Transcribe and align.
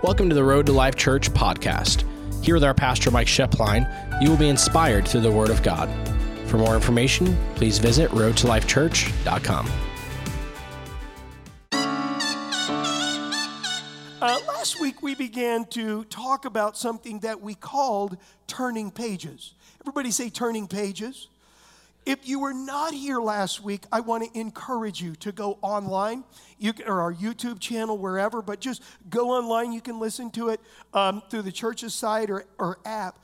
Welcome 0.00 0.28
to 0.28 0.34
the 0.36 0.44
Road 0.44 0.64
to 0.66 0.72
Life 0.72 0.94
Church 0.94 1.28
podcast. 1.32 2.04
Here 2.44 2.54
with 2.54 2.62
our 2.62 2.72
pastor, 2.72 3.10
Mike 3.10 3.26
Schoeplein, 3.26 4.22
you 4.22 4.30
will 4.30 4.36
be 4.36 4.48
inspired 4.48 5.08
through 5.08 5.22
the 5.22 5.32
Word 5.32 5.50
of 5.50 5.60
God. 5.64 5.88
For 6.46 6.56
more 6.56 6.76
information, 6.76 7.36
please 7.56 7.78
visit 7.78 8.08
roadtolifechurch.com. 8.12 9.68
Uh, 14.22 14.38
last 14.46 14.80
week, 14.80 15.02
we 15.02 15.16
began 15.16 15.64
to 15.70 16.04
talk 16.04 16.44
about 16.44 16.78
something 16.78 17.18
that 17.18 17.40
we 17.40 17.56
called 17.56 18.18
turning 18.46 18.92
pages. 18.92 19.54
Everybody 19.80 20.12
say 20.12 20.30
turning 20.30 20.68
pages. 20.68 21.26
If 22.08 22.26
you 22.26 22.38
were 22.38 22.54
not 22.54 22.94
here 22.94 23.20
last 23.20 23.62
week, 23.62 23.84
I 23.92 24.00
want 24.00 24.24
to 24.32 24.40
encourage 24.40 24.98
you 24.98 25.14
to 25.16 25.30
go 25.30 25.58
online, 25.60 26.24
you 26.58 26.72
or 26.86 27.02
our 27.02 27.12
YouTube 27.12 27.60
channel, 27.60 27.98
wherever, 27.98 28.40
but 28.40 28.60
just 28.60 28.82
go 29.10 29.28
online. 29.28 29.72
You 29.72 29.82
can 29.82 30.00
listen 30.00 30.30
to 30.30 30.48
it 30.48 30.60
um, 30.94 31.22
through 31.28 31.42
the 31.42 31.52
church's 31.52 31.94
site 31.94 32.30
or, 32.30 32.46
or 32.56 32.78
app. 32.86 33.18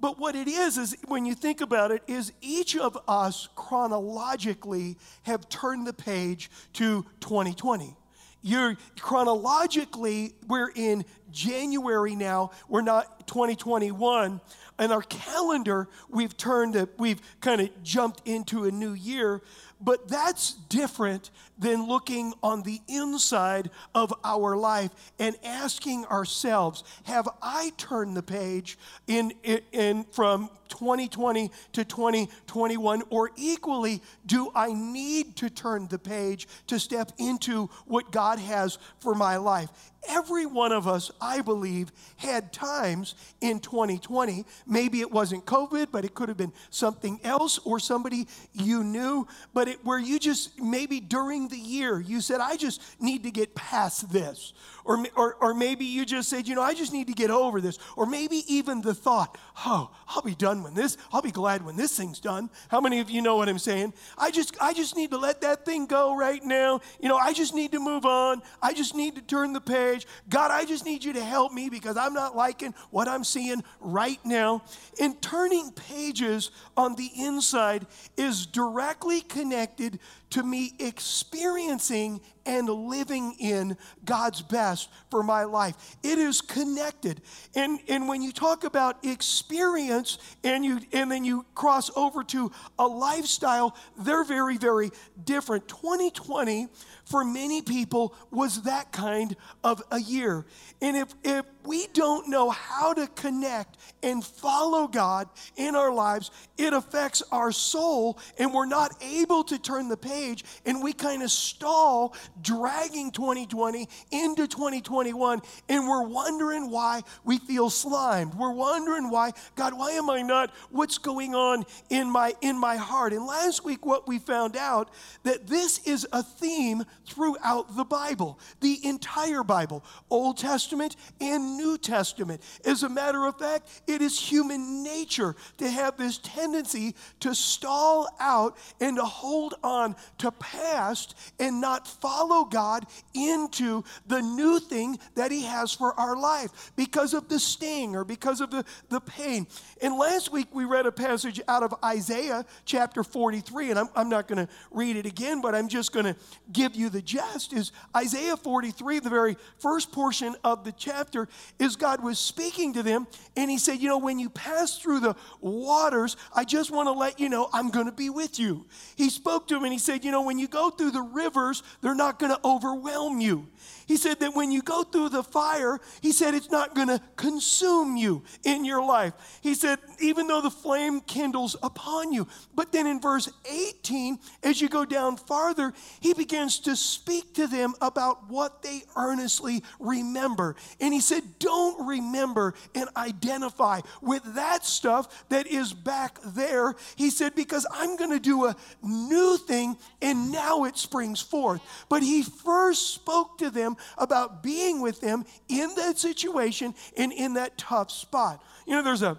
But 0.00 0.18
what 0.18 0.36
it 0.36 0.48
is, 0.48 0.78
is 0.78 0.96
when 1.06 1.26
you 1.26 1.34
think 1.34 1.60
about 1.60 1.90
it, 1.90 2.02
is 2.06 2.32
each 2.40 2.78
of 2.78 2.96
us 3.06 3.46
chronologically 3.56 4.96
have 5.24 5.46
turned 5.50 5.86
the 5.86 5.92
page 5.92 6.50
to 6.72 7.04
2020. 7.20 7.94
You're 8.40 8.78
chronologically, 8.98 10.32
we're 10.46 10.70
in 10.74 11.04
January 11.30 12.16
now. 12.16 12.52
We're 12.70 12.80
not 12.80 13.26
2021 13.26 14.40
and 14.80 14.92
our 14.92 15.02
calendar, 15.02 15.88
we've 16.08 16.34
turned, 16.38 16.74
a, 16.74 16.88
we've 16.96 17.20
kind 17.42 17.60
of 17.60 17.82
jumped 17.84 18.26
into 18.26 18.64
a 18.64 18.70
new 18.70 18.94
year, 18.94 19.42
but 19.78 20.08
that's 20.08 20.54
different 20.54 21.30
than 21.60 21.86
looking 21.86 22.32
on 22.42 22.62
the 22.62 22.80
inside 22.88 23.70
of 23.94 24.12
our 24.24 24.56
life 24.56 24.90
and 25.18 25.36
asking 25.44 26.06
ourselves, 26.06 26.82
have 27.04 27.28
I 27.42 27.72
turned 27.76 28.16
the 28.16 28.22
page 28.22 28.78
in, 29.06 29.32
in, 29.44 29.60
in 29.72 30.04
from 30.10 30.48
2020 30.68 31.50
to 31.72 31.84
2021? 31.84 33.02
Or 33.10 33.30
equally, 33.36 34.02
do 34.26 34.50
I 34.54 34.72
need 34.72 35.36
to 35.36 35.50
turn 35.50 35.86
the 35.88 35.98
page 35.98 36.48
to 36.68 36.80
step 36.80 37.12
into 37.18 37.68
what 37.86 38.10
God 38.10 38.38
has 38.38 38.78
for 38.98 39.14
my 39.14 39.36
life? 39.36 39.68
Every 40.08 40.46
one 40.46 40.72
of 40.72 40.88
us, 40.88 41.10
I 41.20 41.42
believe, 41.42 41.92
had 42.16 42.54
times 42.54 43.14
in 43.42 43.60
2020. 43.60 44.46
Maybe 44.66 45.00
it 45.00 45.10
wasn't 45.10 45.44
COVID, 45.44 45.88
but 45.92 46.06
it 46.06 46.14
could 46.14 46.30
have 46.30 46.38
been 46.38 46.54
something 46.70 47.20
else 47.22 47.58
or 47.58 47.78
somebody 47.78 48.26
you 48.54 48.82
knew, 48.82 49.28
but 49.52 49.68
it, 49.68 49.84
where 49.84 49.98
you 49.98 50.18
just 50.18 50.58
maybe 50.58 51.00
during 51.00 51.48
the 51.50 51.58
year 51.58 52.00
you 52.00 52.20
said, 52.20 52.40
I 52.40 52.56
just 52.56 52.80
need 53.00 53.24
to 53.24 53.30
get 53.30 53.54
past 53.54 54.10
this. 54.12 54.52
Or, 54.90 55.06
or, 55.14 55.34
or 55.34 55.54
maybe 55.54 55.84
you 55.84 56.04
just 56.04 56.28
said, 56.28 56.48
you 56.48 56.56
know, 56.56 56.62
I 56.62 56.74
just 56.74 56.92
need 56.92 57.06
to 57.06 57.12
get 57.12 57.30
over 57.30 57.60
this. 57.60 57.78
Or 57.96 58.06
maybe 58.06 58.42
even 58.52 58.80
the 58.80 58.92
thought, 58.92 59.38
oh, 59.64 59.92
I'll 60.08 60.22
be 60.22 60.34
done 60.34 60.64
when 60.64 60.74
this, 60.74 60.96
I'll 61.12 61.22
be 61.22 61.30
glad 61.30 61.64
when 61.64 61.76
this 61.76 61.96
thing's 61.96 62.18
done. 62.18 62.50
How 62.70 62.80
many 62.80 62.98
of 62.98 63.08
you 63.08 63.22
know 63.22 63.36
what 63.36 63.48
I'm 63.48 63.60
saying? 63.60 63.94
I 64.18 64.32
just, 64.32 64.56
I 64.60 64.72
just 64.74 64.96
need 64.96 65.12
to 65.12 65.16
let 65.16 65.42
that 65.42 65.64
thing 65.64 65.86
go 65.86 66.16
right 66.16 66.42
now. 66.44 66.80
You 66.98 67.08
know, 67.08 67.16
I 67.16 67.32
just 67.32 67.54
need 67.54 67.70
to 67.70 67.78
move 67.78 68.04
on. 68.04 68.42
I 68.60 68.74
just 68.74 68.96
need 68.96 69.14
to 69.14 69.22
turn 69.22 69.52
the 69.52 69.60
page. 69.60 70.08
God, 70.28 70.50
I 70.50 70.64
just 70.64 70.84
need 70.84 71.04
you 71.04 71.12
to 71.12 71.22
help 71.22 71.52
me 71.52 71.68
because 71.70 71.96
I'm 71.96 72.12
not 72.12 72.34
liking 72.34 72.74
what 72.90 73.06
I'm 73.06 73.22
seeing 73.22 73.62
right 73.78 74.18
now. 74.24 74.64
And 75.00 75.22
turning 75.22 75.70
pages 75.70 76.50
on 76.76 76.96
the 76.96 77.12
inside 77.16 77.86
is 78.16 78.44
directly 78.44 79.20
connected 79.20 80.00
to 80.30 80.42
me 80.42 80.72
experiencing 80.80 82.20
and 82.46 82.68
living 82.68 83.34
in 83.38 83.76
God's 84.04 84.42
best 84.42 84.88
for 85.10 85.22
my 85.22 85.44
life. 85.44 85.96
It 86.02 86.18
is 86.18 86.40
connected. 86.40 87.20
And, 87.54 87.80
and 87.88 88.08
when 88.08 88.22
you 88.22 88.32
talk 88.32 88.64
about 88.64 89.04
experience 89.04 90.18
and 90.44 90.64
you 90.64 90.80
and 90.92 91.10
then 91.10 91.24
you 91.24 91.44
cross 91.54 91.90
over 91.96 92.24
to 92.24 92.50
a 92.78 92.86
lifestyle, 92.86 93.76
they're 93.98 94.24
very, 94.24 94.56
very 94.56 94.90
different. 95.24 95.68
2020 95.68 96.68
for 97.10 97.24
many 97.24 97.60
people 97.60 98.14
was 98.30 98.62
that 98.62 98.92
kind 98.92 99.36
of 99.64 99.82
a 99.90 100.00
year. 100.00 100.46
And 100.80 100.96
if, 100.96 101.08
if 101.24 101.44
we 101.66 101.88
don't 101.88 102.28
know 102.28 102.50
how 102.50 102.94
to 102.94 103.06
connect 103.08 103.76
and 104.02 104.24
follow 104.24 104.86
God 104.86 105.28
in 105.56 105.74
our 105.74 105.92
lives, 105.92 106.30
it 106.56 106.72
affects 106.72 107.22
our 107.32 107.52
soul, 107.52 108.18
and 108.38 108.54
we're 108.54 108.66
not 108.66 108.94
able 109.02 109.44
to 109.44 109.58
turn 109.58 109.88
the 109.88 109.96
page, 109.96 110.44
and 110.64 110.82
we 110.82 110.92
kind 110.92 111.22
of 111.22 111.30
stall, 111.30 112.14
dragging 112.40 113.10
2020 113.10 113.88
into 114.12 114.46
2021, 114.46 115.40
and 115.68 115.88
we're 115.88 116.06
wondering 116.06 116.70
why 116.70 117.02
we 117.24 117.38
feel 117.38 117.68
slimed. 117.68 118.34
We're 118.34 118.52
wondering 118.52 119.10
why, 119.10 119.32
God, 119.56 119.74
why 119.74 119.92
am 119.92 120.08
I 120.08 120.22
not? 120.22 120.54
What's 120.70 120.98
going 120.98 121.34
on 121.34 121.64
in 121.90 122.08
my 122.08 122.34
in 122.40 122.56
my 122.58 122.76
heart? 122.76 123.12
And 123.12 123.26
last 123.26 123.64
week, 123.64 123.84
what 123.84 124.06
we 124.06 124.18
found 124.18 124.56
out 124.56 124.90
that 125.24 125.46
this 125.46 125.86
is 125.86 126.06
a 126.12 126.22
theme 126.22 126.84
throughout 127.10 127.76
the 127.76 127.84
Bible, 127.84 128.38
the 128.60 128.78
entire 128.84 129.42
Bible, 129.42 129.84
Old 130.08 130.38
Testament 130.38 130.96
and 131.20 131.56
New 131.56 131.76
Testament. 131.76 132.40
As 132.64 132.82
a 132.82 132.88
matter 132.88 133.26
of 133.26 133.38
fact, 133.38 133.82
it 133.86 134.00
is 134.00 134.18
human 134.18 134.82
nature 134.82 135.34
to 135.58 135.68
have 135.68 135.96
this 135.96 136.18
tendency 136.18 136.94
to 137.20 137.34
stall 137.34 138.08
out 138.20 138.56
and 138.80 138.96
to 138.96 139.04
hold 139.04 139.54
on 139.62 139.96
to 140.18 140.30
past 140.32 141.14
and 141.38 141.60
not 141.60 141.86
follow 141.86 142.44
God 142.44 142.86
into 143.14 143.84
the 144.06 144.22
new 144.22 144.60
thing 144.60 144.98
that 145.16 145.32
He 145.32 145.42
has 145.42 145.72
for 145.72 145.98
our 145.98 146.16
life 146.16 146.72
because 146.76 147.14
of 147.14 147.28
the 147.28 147.38
sting 147.38 147.96
or 147.96 148.04
because 148.04 148.40
of 148.40 148.50
the, 148.50 148.64
the 148.88 149.00
pain. 149.00 149.46
And 149.82 149.96
last 149.96 150.32
week 150.32 150.48
we 150.52 150.64
read 150.64 150.86
a 150.86 150.92
passage 150.92 151.40
out 151.48 151.62
of 151.62 151.74
Isaiah 151.84 152.44
chapter 152.64 153.02
43, 153.02 153.70
and 153.70 153.78
I'm, 153.78 153.88
I'm 153.96 154.08
not 154.08 154.28
going 154.28 154.46
to 154.46 154.52
read 154.70 154.96
it 154.96 155.06
again, 155.06 155.40
but 155.40 155.54
I'm 155.54 155.68
just 155.68 155.92
going 155.92 156.06
to 156.06 156.16
give 156.52 156.74
you 156.74 156.88
the 156.88 156.99
gist. 157.02 157.52
Is 157.52 157.72
Isaiah 157.96 158.36
43, 158.36 159.00
the 159.00 159.10
very 159.10 159.36
first 159.58 159.92
portion 159.92 160.36
of 160.44 160.64
the 160.64 160.72
chapter, 160.72 161.28
is 161.58 161.76
God 161.76 162.02
was 162.02 162.18
speaking 162.18 162.72
to 162.74 162.82
them, 162.82 163.06
and 163.36 163.50
He 163.50 163.58
said, 163.58 163.80
You 163.80 163.88
know, 163.88 163.98
when 163.98 164.18
you 164.18 164.30
pass 164.30 164.78
through 164.78 165.00
the 165.00 165.16
waters, 165.40 166.16
I 166.34 166.44
just 166.44 166.70
want 166.70 166.86
to 166.88 166.92
let 166.92 167.20
you 167.20 167.28
know 167.28 167.48
I'm 167.52 167.70
going 167.70 167.86
to 167.86 167.92
be 167.92 168.10
with 168.10 168.38
you. 168.38 168.66
He 168.96 169.10
spoke 169.10 169.48
to 169.48 169.56
him 169.56 169.64
and 169.64 169.72
He 169.72 169.78
said, 169.78 170.04
You 170.04 170.10
know, 170.10 170.22
when 170.22 170.38
you 170.38 170.48
go 170.48 170.70
through 170.70 170.92
the 170.92 171.02
rivers, 171.02 171.62
they're 171.80 171.94
not 171.94 172.18
going 172.18 172.32
to 172.32 172.40
overwhelm 172.44 173.20
you. 173.20 173.48
He 173.90 173.96
said 173.96 174.20
that 174.20 174.36
when 174.36 174.52
you 174.52 174.62
go 174.62 174.84
through 174.84 175.08
the 175.08 175.24
fire, 175.24 175.80
he 176.00 176.12
said 176.12 176.32
it's 176.32 176.52
not 176.52 176.76
going 176.76 176.86
to 176.86 177.00
consume 177.16 177.96
you 177.96 178.22
in 178.44 178.64
your 178.64 178.84
life. 178.84 179.14
He 179.42 179.52
said, 179.56 179.80
even 179.98 180.28
though 180.28 180.40
the 180.40 180.48
flame 180.48 181.00
kindles 181.00 181.56
upon 181.60 182.12
you. 182.12 182.28
But 182.54 182.70
then 182.70 182.86
in 182.86 183.00
verse 183.00 183.28
18, 183.50 184.20
as 184.44 184.60
you 184.60 184.68
go 184.68 184.84
down 184.84 185.16
farther, 185.16 185.72
he 185.98 186.14
begins 186.14 186.60
to 186.60 186.76
speak 186.76 187.34
to 187.34 187.48
them 187.48 187.74
about 187.80 188.30
what 188.30 188.62
they 188.62 188.82
earnestly 188.94 189.64
remember. 189.80 190.54
And 190.80 190.94
he 190.94 191.00
said, 191.00 191.24
don't 191.40 191.88
remember 191.88 192.54
and 192.76 192.88
identify 192.96 193.80
with 194.00 194.22
that 194.36 194.64
stuff 194.64 195.28
that 195.30 195.48
is 195.48 195.72
back 195.72 196.20
there. 196.24 196.76
He 196.94 197.10
said, 197.10 197.34
because 197.34 197.66
I'm 197.72 197.96
going 197.96 198.12
to 198.12 198.20
do 198.20 198.44
a 198.44 198.56
new 198.84 199.36
thing 199.36 199.76
and 200.00 200.30
now 200.30 200.62
it 200.62 200.78
springs 200.78 201.20
forth. 201.20 201.60
But 201.88 202.04
he 202.04 202.22
first 202.22 202.94
spoke 202.94 203.38
to 203.38 203.50
them 203.50 203.78
about 203.98 204.42
being 204.42 204.80
with 204.80 205.00
them 205.00 205.24
in 205.48 205.74
that 205.76 205.98
situation 205.98 206.74
and 206.96 207.12
in 207.12 207.34
that 207.34 207.58
tough 207.58 207.90
spot. 207.90 208.42
You 208.66 208.74
know, 208.74 208.82
there's 208.82 209.02
a, 209.02 209.18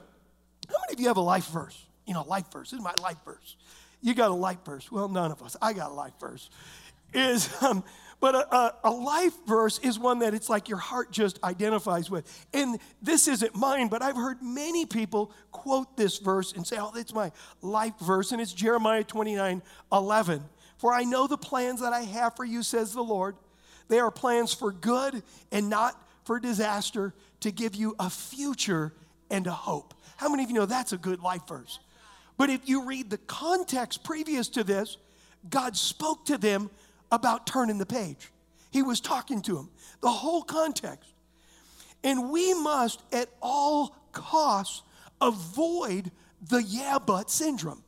how 0.70 0.76
many 0.88 0.94
of 0.94 1.00
you 1.00 1.08
have 1.08 1.18
a 1.18 1.22
life 1.22 1.48
verse? 1.48 1.86
You 2.06 2.14
know, 2.14 2.24
life 2.24 2.52
verse. 2.52 2.72
This 2.72 2.80
is 2.80 2.84
my 2.84 2.96
life 3.02 3.18
verse. 3.26 3.56
You 4.02 4.14
got 4.14 4.32
a 4.32 4.36
life 4.36 4.60
verse. 4.66 4.92
Well, 4.92 5.08
none 5.08 5.32
of 5.32 5.42
us. 5.44 5.56
I 5.62 5.74
got 5.74 5.92
a 5.92 5.94
life 5.94 6.14
verse. 6.20 6.50
Is, 7.14 7.54
um, 7.62 7.84
but 8.22 8.36
a, 8.36 8.56
a, 8.56 8.74
a, 8.86 8.92
life 8.92 9.34
verse 9.48 9.80
is 9.80 9.98
one 9.98 10.20
that 10.20 10.34
it's 10.34 10.50
like 10.50 10.70
your 10.70 10.78
heart 10.78 11.12
just 11.12 11.44
identifies 11.44 12.10
with. 12.10 12.48
And 12.54 12.80
this 13.02 13.28
isn't 13.28 13.56
mine, 13.56 13.88
but 13.88 14.02
I've 14.02 14.16
heard 14.16 14.42
many 14.42 14.86
people 14.86 15.32
quote 15.52 15.98
this 15.98 16.20
verse 16.20 16.54
and 16.54 16.66
say, 16.66 16.78
oh, 16.80 16.92
that's 16.94 17.14
my 17.14 17.32
life 17.62 17.96
verse. 18.00 18.32
And 18.32 18.40
it's 18.40 18.54
Jeremiah 18.54 19.04
29 19.04 19.62
11. 19.92 20.44
For 20.78 20.94
I 20.94 21.04
know 21.04 21.28
the 21.28 21.38
plans 21.38 21.82
that 21.82 21.94
I 21.94 22.02
have 22.02 22.36
for 22.36 22.46
you, 22.46 22.64
says 22.64 22.94
the 22.94 23.04
Lord 23.04 23.36
they 23.92 24.00
are 24.00 24.10
plans 24.10 24.54
for 24.54 24.72
good 24.72 25.22
and 25.52 25.70
not 25.70 26.02
for 26.24 26.40
disaster 26.40 27.14
to 27.42 27.52
give 27.52 27.76
you 27.76 27.94
a 28.00 28.10
future 28.10 28.94
and 29.30 29.46
a 29.46 29.52
hope. 29.52 29.94
How 30.16 30.30
many 30.30 30.46
of 30.46 30.50
you 30.50 30.56
know 30.56 30.66
that's 30.66 30.94
a 30.94 30.98
good 30.98 31.20
life 31.20 31.46
verse? 31.46 31.78
But 32.38 32.50
if 32.50 32.70
you 32.70 32.86
read 32.86 33.10
the 33.10 33.18
context 33.18 34.06
previous 34.06 34.48
to 34.50 34.64
this, 34.64 34.96
God 35.50 35.76
spoke 35.76 36.24
to 36.28 36.38
them 36.38 36.70
about 37.12 37.46
turning 37.46 37.80
the 37.80 37.86
page. 37.86 38.32
He 38.72 38.82
was 38.82 39.02
talking 39.02 39.42
to 39.42 39.56
them, 39.56 39.70
the 40.00 40.10
whole 40.10 40.44
context. 40.44 41.10
And 42.02 42.32
we 42.32 42.54
must 42.54 43.04
at 43.12 43.28
all 43.42 43.94
costs 44.14 44.84
avoid 45.20 46.12
the 46.48 46.64
yeah 46.64 46.98
but 47.06 47.30
syndrome. 47.30 47.84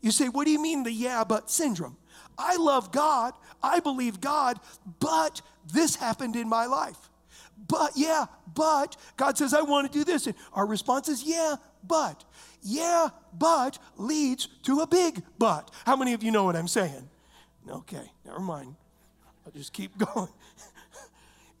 You 0.00 0.12
say, 0.12 0.28
what 0.28 0.44
do 0.44 0.52
you 0.52 0.62
mean 0.62 0.84
the 0.84 0.92
yeah 0.92 1.24
but 1.24 1.50
syndrome? 1.50 1.96
I 2.38 2.54
love 2.56 2.92
God, 2.92 3.34
I 3.62 3.80
believe 3.80 4.20
God, 4.20 4.58
but 4.98 5.42
this 5.72 5.96
happened 5.96 6.36
in 6.36 6.48
my 6.48 6.66
life. 6.66 6.96
but, 7.68 7.92
yeah, 7.94 8.26
but 8.54 8.96
God 9.16 9.36
says, 9.36 9.54
I 9.54 9.62
want 9.62 9.90
to 9.90 9.98
do 9.98 10.04
this. 10.04 10.26
And 10.26 10.34
our 10.52 10.66
response 10.66 11.08
is, 11.08 11.22
yeah, 11.24 11.56
but. 11.86 12.24
Yeah, 12.62 13.08
but 13.38 13.78
leads 13.96 14.48
to 14.64 14.80
a 14.80 14.86
big 14.86 15.22
but. 15.38 15.70
How 15.86 15.96
many 15.96 16.12
of 16.12 16.22
you 16.22 16.30
know 16.30 16.44
what 16.44 16.56
I'm 16.56 16.68
saying? 16.68 17.08
Okay, 17.68 18.10
never 18.24 18.40
mind. 18.40 18.74
I'll 19.46 19.52
just 19.52 19.72
keep 19.72 19.96
going. 20.14 20.28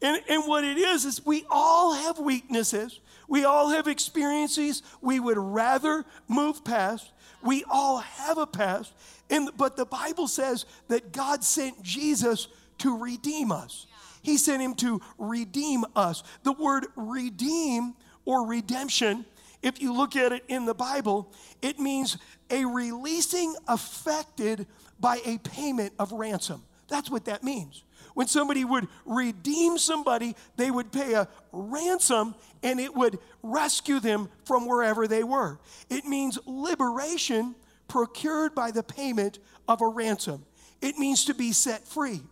and, 0.02 0.22
and 0.28 0.46
what 0.46 0.64
it 0.64 0.78
is, 0.78 1.04
is 1.04 1.24
we 1.24 1.44
all 1.50 1.94
have 1.94 2.18
weaknesses. 2.18 3.00
We 3.28 3.44
all 3.44 3.68
have 3.70 3.86
experiences 3.86 4.82
we 5.00 5.20
would 5.20 5.38
rather 5.38 6.04
move 6.28 6.64
past. 6.64 7.12
We 7.42 7.64
all 7.70 7.98
have 7.98 8.38
a 8.38 8.46
past. 8.46 8.92
And, 9.30 9.50
but 9.56 9.76
the 9.76 9.86
Bible 9.86 10.28
says 10.28 10.66
that 10.88 11.12
God 11.12 11.44
sent 11.44 11.82
Jesus 11.82 12.48
to 12.78 12.98
redeem 12.98 13.52
us. 13.52 13.86
He 14.22 14.36
sent 14.36 14.60
him 14.60 14.74
to 14.76 15.00
redeem 15.18 15.84
us. 15.96 16.22
The 16.42 16.52
word 16.52 16.86
redeem 16.96 17.94
or 18.24 18.46
redemption, 18.46 19.24
if 19.62 19.80
you 19.80 19.92
look 19.92 20.16
at 20.16 20.32
it 20.32 20.44
in 20.48 20.66
the 20.66 20.74
Bible, 20.74 21.32
it 21.62 21.78
means 21.78 22.18
a 22.50 22.64
releasing 22.64 23.54
affected 23.68 24.66
by 24.98 25.20
a 25.24 25.38
payment 25.38 25.92
of 25.98 26.12
ransom. 26.12 26.64
That's 26.88 27.10
what 27.10 27.24
that 27.26 27.42
means. 27.42 27.84
When 28.14 28.26
somebody 28.26 28.64
would 28.64 28.88
redeem 29.06 29.78
somebody, 29.78 30.34
they 30.56 30.70
would 30.70 30.92
pay 30.92 31.14
a 31.14 31.28
ransom 31.52 32.34
and 32.62 32.80
it 32.80 32.94
would 32.94 33.18
rescue 33.42 34.00
them 34.00 34.28
from 34.44 34.66
wherever 34.66 35.06
they 35.06 35.22
were. 35.22 35.58
It 35.88 36.04
means 36.04 36.38
liberation 36.44 37.54
procured 37.90 38.54
by 38.54 38.70
the 38.70 38.84
payment 38.84 39.40
of 39.68 39.82
a 39.82 39.86
ransom. 39.86 40.46
It 40.80 40.96
means 40.96 41.24
to 41.26 41.34
be 41.34 41.52
set 41.52 41.86
free. 41.86 42.22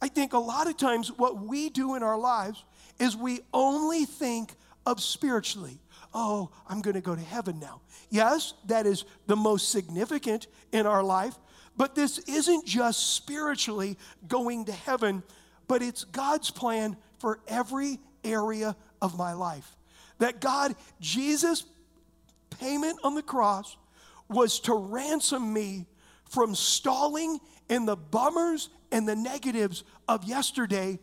I 0.00 0.08
think 0.08 0.32
a 0.32 0.38
lot 0.38 0.68
of 0.68 0.76
times 0.76 1.10
what 1.10 1.42
we 1.42 1.68
do 1.68 1.96
in 1.96 2.02
our 2.02 2.16
lives 2.16 2.64
is 2.98 3.16
we 3.16 3.40
only 3.52 4.04
think 4.04 4.54
of 4.86 5.00
spiritually. 5.00 5.80
Oh, 6.14 6.50
I'm 6.68 6.80
going 6.80 6.94
to 6.94 7.00
go 7.00 7.16
to 7.16 7.20
heaven 7.20 7.58
now. 7.58 7.82
Yes, 8.08 8.54
that 8.66 8.86
is 8.86 9.04
the 9.26 9.36
most 9.36 9.70
significant 9.70 10.46
in 10.72 10.86
our 10.86 11.02
life, 11.02 11.34
but 11.76 11.96
this 11.96 12.18
isn't 12.20 12.64
just 12.64 13.14
spiritually 13.16 13.98
going 14.28 14.64
to 14.66 14.72
heaven, 14.72 15.24
but 15.66 15.82
it's 15.82 16.04
God's 16.04 16.50
plan 16.50 16.96
for 17.18 17.40
every 17.48 17.98
area 18.22 18.76
of 19.02 19.18
my 19.18 19.32
life. 19.32 19.76
That 20.18 20.40
God, 20.40 20.76
Jesus' 21.00 21.64
payment 22.50 23.00
on 23.02 23.16
the 23.16 23.22
cross 23.22 23.76
was 24.30 24.60
to 24.60 24.74
ransom 24.74 25.52
me 25.52 25.86
from 26.24 26.54
stalling 26.54 27.38
in 27.68 27.84
the 27.84 27.96
bummers 27.96 28.70
and 28.92 29.06
the 29.06 29.16
negatives 29.16 29.84
of 30.08 30.24
yesterday, 30.24 30.98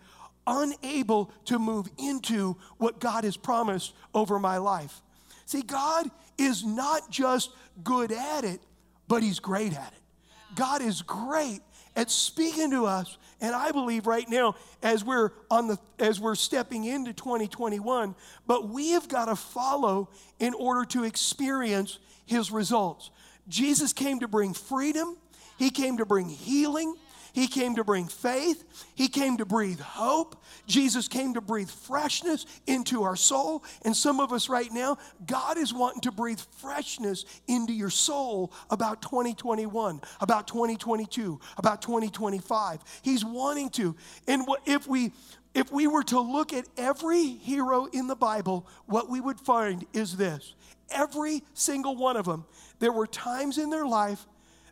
unable 0.46 1.32
to 1.46 1.60
move 1.60 1.88
into 1.98 2.58
what 2.78 3.00
God 3.00 3.24
has 3.24 3.38
promised 3.38 3.94
over 4.14 4.40
my 4.40 4.58
life. 4.58 5.02
See, 5.46 5.62
God 5.62 6.10
is 6.38 6.64
not 6.66 7.10
just 7.10 7.52
good 7.84 8.12
at 8.12 8.44
it, 8.44 8.62
but 9.08 9.24
He's 9.24 9.40
great 9.40 9.74
at 9.74 9.94
it. 9.94 10.56
God 10.56 10.82
is 10.82 11.02
great 11.02 11.62
at 11.98 12.12
speaking 12.12 12.70
to 12.72 12.86
us 12.86 13.18
and 13.42 13.54
i 13.54 13.72
believe 13.72 14.06
right 14.06 14.30
now 14.30 14.56
as 14.84 15.04
we're 15.04 15.32
on 15.50 15.68
the 15.68 15.78
as 16.00 16.20
we're 16.20 16.36
stepping 16.36 16.86
into 16.86 17.12
2021 17.12 18.16
but 18.46 18.70
we 18.70 18.92
have 18.92 19.10
got 19.10 19.26
to 19.26 19.36
follow 19.36 20.08
in 20.40 20.54
order 20.54 20.86
to 20.86 21.04
experience 21.04 21.98
his 22.26 22.52
results 22.52 23.10
jesus 23.48 23.94
came 23.94 24.20
to 24.20 24.28
bring 24.28 24.54
freedom 24.54 25.18
he 25.58 25.70
came 25.70 25.98
to 25.98 26.06
bring 26.06 26.30
healing 26.30 26.96
he 27.38 27.48
came 27.48 27.76
to 27.76 27.84
bring 27.84 28.08
faith. 28.08 28.64
He 28.96 29.08
came 29.08 29.38
to 29.38 29.46
breathe 29.46 29.80
hope. 29.80 30.44
Jesus 30.66 31.08
came 31.08 31.36
to 31.36 31.42
breathe 31.42 31.70
freshness 31.70 32.48
into 32.66 33.04
our 33.04 33.16
soul. 33.16 33.64
And 33.84 33.96
some 33.96 34.20
of 34.20 34.34
us 34.34 34.50
right 34.50 34.72
now, 34.72 34.98
God 35.24 35.56
is 35.56 35.72
wanting 35.72 36.02
to 36.02 36.12
breathe 36.12 36.40
freshness 36.58 37.26
into 37.48 37.74
your 37.74 37.92
soul 37.92 38.52
about 38.72 39.04
2021, 39.04 40.02
about 40.20 40.48
2022, 40.48 41.40
about 41.58 41.84
2025. 41.84 42.80
He's 43.04 43.24
wanting 43.24 43.70
to. 43.70 43.96
And 44.28 44.48
if 44.66 44.88
we 44.88 45.12
if 45.54 45.72
we 45.72 45.86
were 45.86 46.04
to 46.06 46.20
look 46.20 46.54
at 46.54 46.68
every 46.76 47.24
hero 47.24 47.86
in 47.86 48.08
the 48.08 48.16
Bible, 48.16 48.68
what 48.88 49.10
we 49.10 49.22
would 49.22 49.40
find 49.40 49.86
is 49.94 50.18
this. 50.18 50.56
Every 50.90 51.44
single 51.54 51.96
one 51.96 52.18
of 52.18 52.26
them, 52.26 52.46
there 52.80 52.92
were 52.92 53.08
times 53.08 53.58
in 53.58 53.70
their 53.70 53.86
life 53.86 54.26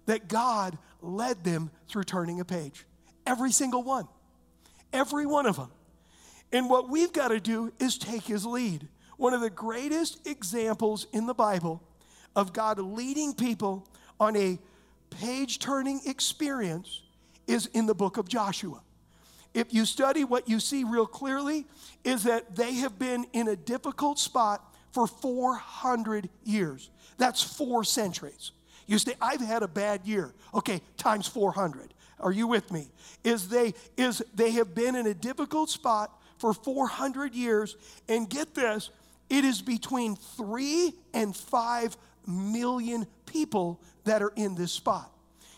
that 0.05 0.27
God 0.27 0.77
led 1.01 1.43
them 1.43 1.71
through 1.87 2.03
turning 2.03 2.39
a 2.39 2.45
page. 2.45 2.85
Every 3.25 3.51
single 3.51 3.83
one. 3.83 4.07
Every 4.93 5.25
one 5.25 5.45
of 5.45 5.57
them. 5.57 5.71
And 6.51 6.69
what 6.69 6.89
we've 6.89 7.11
got 7.11 7.29
to 7.29 7.39
do 7.39 7.73
is 7.79 7.97
take 7.97 8.23
his 8.23 8.45
lead. 8.45 8.87
One 9.17 9.33
of 9.33 9.41
the 9.41 9.49
greatest 9.49 10.25
examples 10.27 11.07
in 11.11 11.25
the 11.25 11.33
Bible 11.33 11.81
of 12.35 12.53
God 12.53 12.79
leading 12.79 13.33
people 13.33 13.87
on 14.19 14.35
a 14.35 14.59
page 15.09 15.59
turning 15.59 16.01
experience 16.05 17.01
is 17.47 17.67
in 17.67 17.85
the 17.85 17.95
book 17.95 18.17
of 18.17 18.27
Joshua. 18.27 18.81
If 19.53 19.73
you 19.73 19.85
study 19.85 20.23
what 20.23 20.49
you 20.49 20.59
see 20.59 20.83
real 20.83 21.05
clearly, 21.05 21.65
is 22.03 22.23
that 22.23 22.55
they 22.55 22.73
have 22.75 22.99
been 22.99 23.25
in 23.31 23.47
a 23.47 23.55
difficult 23.55 24.19
spot 24.19 24.74
for 24.95 25.07
400 25.07 26.29
years. 26.45 26.89
That's 27.17 27.43
four 27.43 27.83
centuries. 27.83 28.53
You 28.87 28.97
say, 28.97 29.13
I've 29.19 29.41
had 29.41 29.61
a 29.61 29.67
bad 29.67 30.05
year. 30.05 30.33
Okay, 30.53 30.81
times 30.95 31.27
400. 31.27 31.93
Are 32.21 32.31
you 32.31 32.47
with 32.47 32.71
me? 32.71 32.87
Is 33.21 33.49
they 33.49 33.73
is 33.97 34.23
they 34.33 34.51
have 34.51 34.73
been 34.73 34.95
in 34.95 35.05
a 35.05 35.13
difficult 35.13 35.69
spot 35.69 36.17
for 36.37 36.53
400 36.53 37.35
years 37.35 37.75
and 38.07 38.29
get 38.29 38.55
this, 38.55 38.89
it 39.29 39.43
is 39.43 39.61
between 39.61 40.15
3 40.15 40.93
and 41.13 41.35
5 41.35 41.97
million 42.25 43.05
people 43.25 43.81
that 44.05 44.21
are 44.21 44.31
in 44.37 44.55
this 44.55 44.71
spot. 44.71 45.11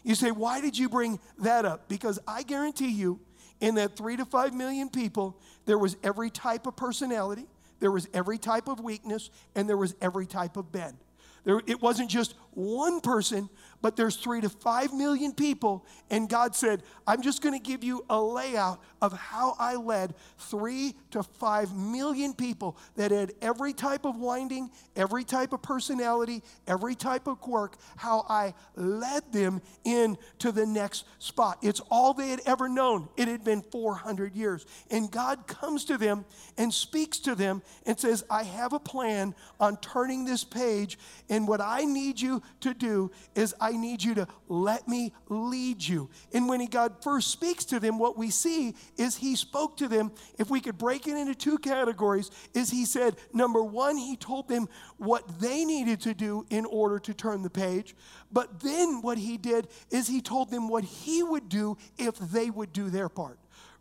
You 0.04 0.16
say, 0.16 0.31
"Why 0.31 0.62
did 0.62 0.75
you 0.75 0.89
bring 0.89 1.19
that 1.38 1.63
up?" 1.63 1.88
Because 1.88 2.18
I 2.28 2.42
guarantee 2.42 2.89
you 2.89 3.19
in 3.60 3.75
that 3.75 3.95
3 3.95 4.18
to 4.18 4.25
5 4.25 4.56
million 4.56 4.89
people, 4.89 5.39
there 5.66 5.78
was 5.78 5.95
every 6.01 6.31
type 6.31 6.66
of 6.66 6.75
personality, 6.75 7.45
there 7.79 7.91
was 7.91 8.07
every 8.13 8.38
type 8.38 8.68
of 8.68 8.79
weakness, 8.79 9.29
and 9.56 9.68
there 9.68 9.77
was 9.77 9.95
every 10.01 10.25
type 10.25 10.57
of 10.57 10.71
bend. 10.71 10.97
There, 11.44 11.62
it 11.65 11.81
wasn't 11.81 12.09
just 12.09 12.35
one 12.57 13.01
person, 13.01 13.50
but 13.83 13.95
there's 13.95 14.15
three 14.15 14.42
to 14.42 14.50
five 14.50 14.92
million 14.92 15.31
people. 15.31 15.86
And 16.09 16.27
God 16.27 16.56
said, 16.56 16.81
I'm 17.06 17.21
just 17.21 17.44
going 17.44 17.54
to 17.54 17.63
give 17.63 17.83
you 17.83 18.04
a 18.09 18.19
layout 18.19 18.81
of 19.00 19.13
how 19.13 19.56
I 19.59 19.75
led 19.75 20.15
three 20.39 20.95
to 21.12 21.21
five 21.21 21.75
million 21.75 22.33
people 22.33 22.75
that 22.95 23.12
had 23.12 23.33
every 23.44 23.74
type 23.74 24.05
of 24.05 24.15
winding, 24.15 24.72
every 24.96 25.24
type 25.24 25.53
of 25.53 25.62
personality, 25.62 26.41
every 26.67 26.96
type 26.96 27.27
of 27.27 27.39
quirk, 27.39 27.77
how 27.96 28.25
I 28.27 28.55
led 28.75 29.31
them 29.31 29.62
into 29.86 30.51
the 30.51 30.65
next 30.65 31.05
spot. 31.20 31.60
It's 31.62 31.81
all 31.91 32.15
they 32.15 32.29
had 32.29 32.41
ever 32.48 32.67
known. 32.67 33.08
It 33.17 33.27
had 33.27 33.43
been 33.43 33.62
400 33.62 34.34
years. 34.34 34.65
And 34.89 35.12
God 35.12 35.46
comes 35.46 35.86
to 35.86 35.98
them 36.00 36.25
and 36.58 36.74
speaks 36.74 37.20
to 37.20 37.36
them 37.36 37.62
and 37.86 38.00
says, 38.00 38.25
I 38.31 38.41
have 38.41 38.74
a 38.74 38.79
plan 38.79 39.36
on 39.60 39.77
turning 39.77 40.25
this 40.25 40.43
page. 40.43 40.98
And 41.29 41.48
what 41.48 41.62
I 41.62 41.86
need 41.86 42.20
you 42.20 42.41
to 42.62 42.74
do 42.74 43.12
is 43.36 43.56
I 43.60 43.72
need 43.72 44.04
you 44.04 44.16
to 44.16 44.27
let 44.48 44.88
me 44.88 45.13
lead 45.30 45.84
you. 45.84 46.10
And 46.34 46.48
when 46.48 46.60
he, 46.60 46.68
God 46.68 47.04
first 47.04 47.30
speaks 47.30 47.66
to 47.66 47.80
them, 47.80 48.00
what 48.00 48.18
we 48.18 48.30
see 48.30 48.75
is 48.98 49.18
he 49.18 49.36
spoke 49.36 49.77
to 49.77 49.88
them. 49.88 50.12
If 50.38 50.50
we 50.50 50.60
could 50.60 50.77
break 50.77 51.08
it 51.08 51.18
into 51.18 51.36
two 51.36 51.58
categories, 51.58 52.32
is 52.54 52.70
he 52.70 52.86
said, 52.86 53.16
number 53.34 53.63
one, 53.63 53.98
he 53.98 54.16
told 54.16 54.48
them 54.48 54.68
what 54.98 55.39
they 55.39 55.66
needed 55.66 56.01
to 56.01 56.13
do 56.13 56.46
in 56.50 56.66
order 56.66 57.00
to 57.00 57.13
turn 57.13 57.44
the 57.44 57.50
page. 57.50 57.96
But 58.32 58.60
then 58.60 59.01
what 59.01 59.18
he 59.18 59.38
did 59.38 59.68
is 59.89 60.08
he 60.08 60.22
told 60.22 60.51
them 60.51 60.70
what 60.70 60.84
he 60.84 61.24
would 61.24 61.50
do 61.50 61.77
if 61.98 62.18
they 62.18 62.50
would 62.50 62.74
do 62.74 62.89
their 62.89 63.10
part 63.10 63.39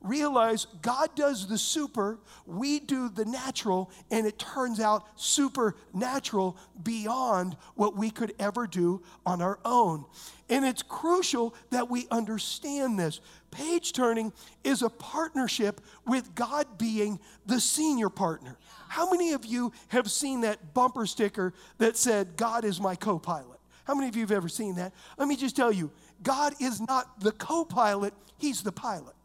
realize 0.09 0.67
God 0.83 1.11
does 1.15 1.47
the 1.47 1.59
super, 1.59 2.19
we 2.47 2.81
do 2.81 3.09
the 3.09 3.25
natural, 3.25 3.91
and 4.11 4.27
it 4.27 4.39
turns 4.39 4.81
out 4.81 5.07
supernatural 5.17 6.57
beyond 6.83 7.57
what 7.75 7.97
we 7.97 8.11
could 8.11 8.35
ever 8.39 8.67
do 8.67 9.03
on 9.25 9.43
our 9.43 9.59
own. 9.65 10.05
And 10.49 10.65
it's 10.65 10.83
crucial 10.83 11.55
that 11.71 11.91
we 11.91 12.07
understand 12.11 12.99
this. 12.99 13.21
Page 13.51 13.93
turning 13.93 14.33
is 14.63 14.83
a 14.83 14.91
partnership 14.91 15.81
with 16.07 16.35
God 16.35 16.79
being 16.79 17.19
the 17.47 17.61
senior 17.61 18.09
partner. 18.09 18.57
How 18.89 19.11
many 19.11 19.33
of 19.33 19.45
you 19.45 19.73
have 19.89 20.11
seen 20.11 20.43
that 20.43 20.73
bumper 20.73 21.07
sticker 21.07 21.53
that 21.79 21.97
said, 21.97 22.37
God 22.37 22.65
is 22.65 22.81
my 22.81 22.95
co 22.95 23.19
pilot? 23.19 23.59
How 23.85 23.95
many 23.95 24.09
of 24.09 24.17
you 24.17 24.23
have 24.23 24.33
ever 24.33 24.49
seen 24.49 24.77
that? 24.77 24.93
Let 25.19 25.27
me 25.27 25.37
just 25.37 25.57
tell 25.57 25.73
you, 25.73 25.91
God 26.23 26.55
is 26.61 26.81
not 26.81 27.21
the 27.21 27.33
co 27.33 27.65
pilot, 27.65 28.15
He's 28.39 28.63
the 28.63 28.73
pilot. 28.73 29.16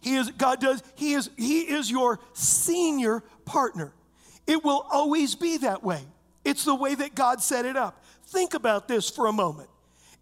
He 0.00 0.16
is, 0.16 0.30
God 0.30 0.60
does, 0.60 0.82
He 0.94 1.12
is, 1.12 1.30
He 1.36 1.60
is 1.60 1.90
your 1.90 2.20
senior 2.32 3.22
partner. 3.44 3.92
It 4.46 4.64
will 4.64 4.86
always 4.90 5.34
be 5.34 5.58
that 5.58 5.82
way. 5.82 6.02
It's 6.44 6.64
the 6.64 6.74
way 6.74 6.94
that 6.94 7.14
God 7.14 7.42
set 7.42 7.66
it 7.66 7.76
up. 7.76 8.02
Think 8.26 8.54
about 8.54 8.88
this 8.88 9.10
for 9.10 9.26
a 9.26 9.32
moment. 9.32 9.68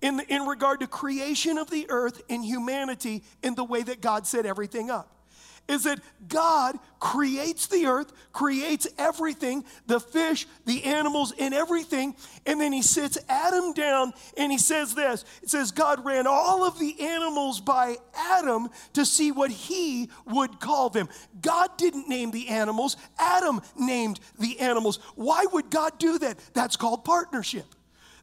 In, 0.02 0.21
in 0.28 0.42
regard 0.42 0.80
to 0.80 0.87
creation 0.87 1.59
of 1.59 1.71
the 1.71 1.87
earth 1.88 2.23
and 2.28 2.45
humanity, 2.45 3.23
in 3.42 3.54
the 3.54 3.64
way 3.64 3.83
that 3.83 4.00
God 4.00 4.26
set 4.26 4.45
everything 4.45 4.90
up. 4.90 5.15
Is 5.68 5.85
that 5.85 6.00
God 6.28 6.78
creates 7.00 7.66
the 7.66 7.87
earth, 7.87 8.12
creates 8.32 8.87
everything, 8.99 9.64
the 9.87 10.00
fish, 10.00 10.46
the 10.64 10.85
animals, 10.85 11.32
and 11.38 11.52
everything. 11.54 12.14
And 12.46 12.61
then 12.61 12.73
he 12.73 12.82
sits 12.82 13.18
Adam 13.28 13.73
down 13.73 14.12
and 14.37 14.50
he 14.50 14.58
says 14.58 14.94
this 14.94 15.25
It 15.42 15.50
says, 15.50 15.70
God 15.70 16.04
ran 16.04 16.26
all 16.26 16.64
of 16.64 16.78
the 16.78 17.00
animals 17.00 17.61
by 17.61 17.96
Adam 18.16 18.68
to 18.94 19.04
see 19.04 19.32
what 19.32 19.50
he 19.50 20.11
would 20.26 20.61
call 20.61 20.90
them. 20.90 21.08
God 21.40 21.76
didn't 21.76 22.08
name 22.08 22.30
the 22.30 22.49
animals, 22.49 22.96
Adam 23.18 23.61
named 23.78 24.20
the 24.38 24.58
animals. 24.61 24.99
Why 25.14 25.46
would 25.52 25.70
God 25.70 25.99
do 25.99 26.18
that? 26.18 26.38
That's 26.54 26.76
called 26.76 27.04
partnership. 27.04 27.66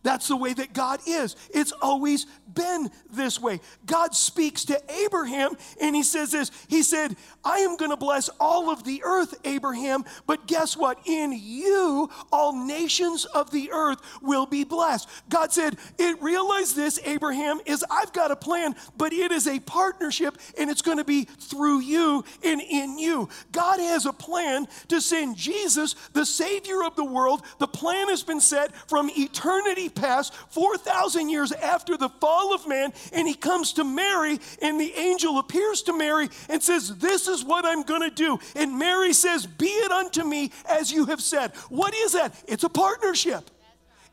That's 0.04 0.28
the 0.28 0.38
way 0.38 0.54
that 0.54 0.74
God 0.74 1.00
is. 1.08 1.36
It's 1.54 1.72
always 1.72 2.26
been 2.54 2.92
this 3.12 3.40
way. 3.40 3.62
God 3.86 4.14
speaks 4.14 4.66
to 4.66 4.82
Abraham 5.06 5.58
and 5.82 5.96
he 5.96 6.04
says 6.04 6.32
this 6.32 6.52
He 6.68 6.84
said, 6.84 7.16
I 7.44 7.60
am 7.60 7.78
going 7.78 7.92
to 7.92 7.98
bless 7.98 8.30
all 8.40 8.70
of 8.70 8.84
the 8.84 9.02
earth, 9.04 9.34
Abraham, 9.46 10.04
but 10.28 10.46
guess 10.48 10.78
what? 10.78 11.00
In 11.06 11.32
you, 11.32 12.10
all 12.32 12.66
nations 12.66 13.26
of 13.26 13.52
the 13.52 13.72
earth 13.72 14.00
will 14.22 14.46
be 14.46 14.64
blessed. 14.64 15.10
God 15.30 15.52
said, 15.52 15.78
It 15.98 16.22
realize 16.22 16.76
this, 16.76 17.00
Abraham, 17.06 17.60
is 17.66 17.84
I've 17.90 18.14
got 18.14 18.32
a 18.32 18.36
plan, 18.36 18.76
but 18.98 19.14
it 19.14 19.32
is 19.32 19.48
a 19.48 19.60
partnership 19.62 20.38
and 20.60 20.70
it's 20.70 20.82
going 20.82 20.98
to 20.98 21.06
be 21.06 21.26
through 21.26 21.80
you 21.80 22.24
and 22.44 22.62
in 22.62 22.98
you. 23.00 23.30
God 23.52 23.80
has 23.80 24.06
a 24.06 24.14
plan 24.14 24.68
to 24.90 25.02
send 25.02 25.38
Jesus, 25.38 25.96
the 26.14 26.26
Savior 26.26 26.84
of 26.84 26.96
the 26.96 27.06
world. 27.06 27.42
The 27.60 27.68
plan 27.68 28.10
has 28.10 28.24
been 28.24 28.42
set 28.42 28.76
from 28.90 29.10
eternity 29.16 29.90
past, 29.96 30.34
4,000 30.50 31.30
years 31.30 31.52
after 31.52 31.98
the 31.98 32.10
fall 32.10 32.54
of 32.54 32.68
man, 32.68 32.94
and 33.12 33.28
he 33.28 33.34
comes 33.34 33.74
to 33.74 33.84
Mary, 33.84 34.40
and 34.62 34.80
the 34.80 34.94
angel 34.94 35.40
appears 35.40 35.82
to 35.84 35.98
Mary 35.98 36.30
and 36.50 36.62
says, 36.62 36.98
This 36.98 37.28
is 37.28 37.44
what 37.44 37.66
I'm 37.66 37.84
going 37.84 38.02
to 38.02 38.14
do. 38.14 38.40
And 38.56 38.78
Mary 38.78 39.14
says, 39.14 39.46
Be 39.46 39.66
it 39.66 39.92
unto 39.92 40.24
me 40.24 40.52
as 40.70 40.92
you 40.92 41.06
have 41.06 41.22
said. 41.22 41.52
What 41.70 41.94
is 41.94 42.14
that? 42.14 42.34
It's 42.48 42.64
a 42.64 42.70
partnership. 42.70 43.50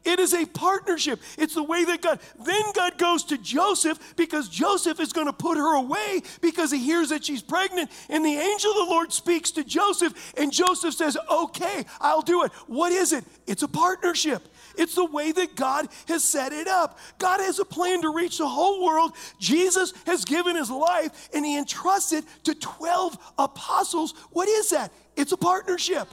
It 0.04 0.18
is 0.18 0.32
a 0.32 0.46
partnership. 0.46 1.20
It's 1.36 1.54
the 1.54 1.62
way 1.62 1.84
that 1.84 2.00
God, 2.00 2.20
then 2.44 2.62
God 2.74 2.96
goes 2.96 3.24
to 3.24 3.36
Joseph 3.36 4.16
because 4.16 4.48
Joseph 4.48 4.98
is 4.98 5.12
going 5.12 5.26
to 5.26 5.32
put 5.32 5.58
her 5.58 5.76
away 5.76 6.22
because 6.40 6.72
he 6.72 6.78
hears 6.78 7.10
that 7.10 7.24
she's 7.24 7.42
pregnant. 7.42 7.90
And 8.08 8.24
the 8.24 8.36
angel 8.36 8.70
of 8.70 8.76
the 8.78 8.90
Lord 8.90 9.12
speaks 9.12 9.50
to 9.52 9.64
Joseph, 9.64 10.32
and 10.38 10.52
Joseph 10.52 10.94
says, 10.94 11.18
Okay, 11.30 11.84
I'll 12.00 12.22
do 12.22 12.44
it. 12.44 12.52
What 12.66 12.92
is 12.92 13.12
it? 13.12 13.24
It's 13.46 13.62
a 13.62 13.68
partnership. 13.68 14.42
It's 14.80 14.94
the 14.94 15.04
way 15.04 15.30
that 15.30 15.56
God 15.56 15.88
has 16.08 16.24
set 16.24 16.54
it 16.54 16.66
up. 16.66 16.98
God 17.18 17.40
has 17.40 17.58
a 17.58 17.66
plan 17.66 18.00
to 18.00 18.14
reach 18.14 18.38
the 18.38 18.48
whole 18.48 18.82
world. 18.82 19.12
Jesus 19.38 19.92
has 20.06 20.24
given 20.24 20.56
his 20.56 20.70
life 20.70 21.28
and 21.34 21.44
he 21.44 21.58
entrusted 21.58 22.24
to 22.44 22.54
12 22.54 23.18
apostles. 23.38 24.14
What 24.30 24.48
is 24.48 24.70
that? 24.70 24.90
It's 25.16 25.32
a 25.32 25.36
partnership. 25.36 26.08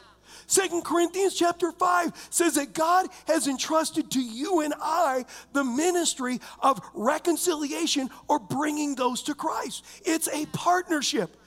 Second 0.47 0.83
Corinthians 0.83 1.33
chapter 1.33 1.71
5 1.71 2.27
says 2.29 2.55
that 2.55 2.73
God 2.73 3.07
has 3.25 3.47
entrusted 3.47 4.11
to 4.11 4.21
you 4.21 4.59
and 4.59 4.73
I 4.81 5.23
the 5.53 5.63
ministry 5.63 6.41
of 6.59 6.81
reconciliation 6.93 8.09
or 8.27 8.37
bringing 8.37 8.95
those 8.95 9.23
to 9.23 9.33
Christ. 9.33 9.85
It's 10.05 10.27
a 10.27 10.45
partnership. 10.47 11.37